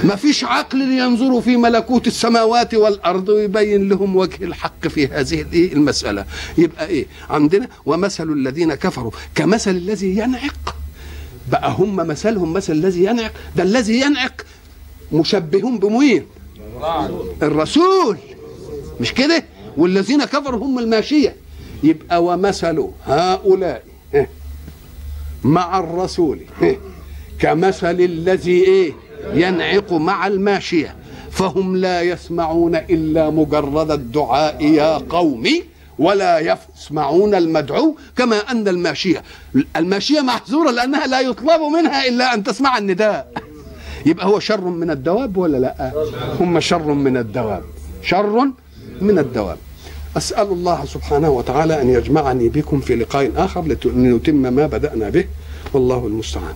ما 0.04 0.16
فيش 0.16 0.44
عقل 0.44 0.78
لينظروا 0.78 1.42
في 1.42 1.58
ملكوت 1.58 2.08
السماوات 2.08 2.74
والأرض 2.74 3.30
ويبين 3.30 3.90
لهم 3.90 4.16
وجه 4.16 4.44
الحق 4.44 4.88
في 4.88 5.08
هذه 5.08 5.74
المسألة. 5.74 6.26
يبقى 6.58 6.88
إيه؟ 6.88 7.06
عندنا 7.30 7.68
ومثل 7.86 8.30
الذين 8.30 8.74
كفروا 8.74 9.12
كمثل 9.36 9.72
الذي 9.72 10.18
ينعق. 10.18 10.76
بقى 11.52 11.72
هم 11.72 11.96
مثلهم 11.96 12.54
مثل 12.54 12.74
الذي 12.74 13.04
ينعق 13.04 13.32
ده 13.56 13.64
الذي 13.64 14.00
ينعق 14.00 14.42
مشبهون 15.12 15.78
بمين؟ 15.80 16.26
الرسول. 17.44 18.18
مش 19.00 19.14
كده؟ 19.14 19.44
والذين 19.78 20.26
كفروا 20.26 20.66
هم 20.66 20.80
الماشية. 20.80 21.36
يبقى 21.84 22.24
ومثل 22.24 22.88
هؤلاء 23.06 23.84
إيه؟ 24.14 24.30
مع 25.44 25.80
الرسول 25.80 26.40
إيه؟ 26.62 26.80
كمثل 27.40 28.02
الذي 28.02 28.64
إيه؟ 28.64 28.94
ينعق 29.34 29.94
مع 29.94 30.28
الماشية. 30.28 30.96
فهم 31.32 31.76
لا 31.76 32.02
يسمعون 32.02 32.76
إلا 32.76 33.30
مجرد 33.30 33.92
الدعاء 33.92 34.64
يا 34.64 34.98
قومي. 34.98 35.64
ولا 36.06 36.34
يسمعون 36.50 37.36
المدعو 37.36 37.96
كما 38.18 38.38
أن 38.52 38.68
الماشية. 38.68 39.24
الماشية 39.76 40.22
محظورة 40.22 40.72
لأنها 40.72 41.08
لا 41.08 41.20
يطلب 41.22 41.62
منها 41.78 42.08
إلا 42.08 42.34
أن 42.34 42.44
تسمع 42.44 42.78
النداء. 42.78 43.32
يبقى 44.06 44.26
هو 44.26 44.40
شر 44.40 44.62
من 44.82 44.90
الدواب 44.92 45.38
ولا 45.38 45.58
لا؟ 45.58 45.92
هم 46.40 46.60
شر 46.60 46.94
من 46.94 47.18
الدواب. 47.18 47.64
شر 48.04 48.36
من 49.02 49.20
الدواب. 49.20 49.58
أسأل 50.18 50.48
الله 50.48 50.86
سبحانه 50.86 51.30
وتعالى 51.30 51.82
أن 51.82 51.90
يجمعني 51.90 52.50
بكم 52.50 52.80
في 52.80 52.96
لقاء 52.96 53.32
آخر 53.38 53.62
لنتم 53.86 54.36
ما 54.36 54.66
بدأنا 54.68 55.10
به. 55.10 55.26
والله 55.74 56.08
المستعان. 56.08 56.56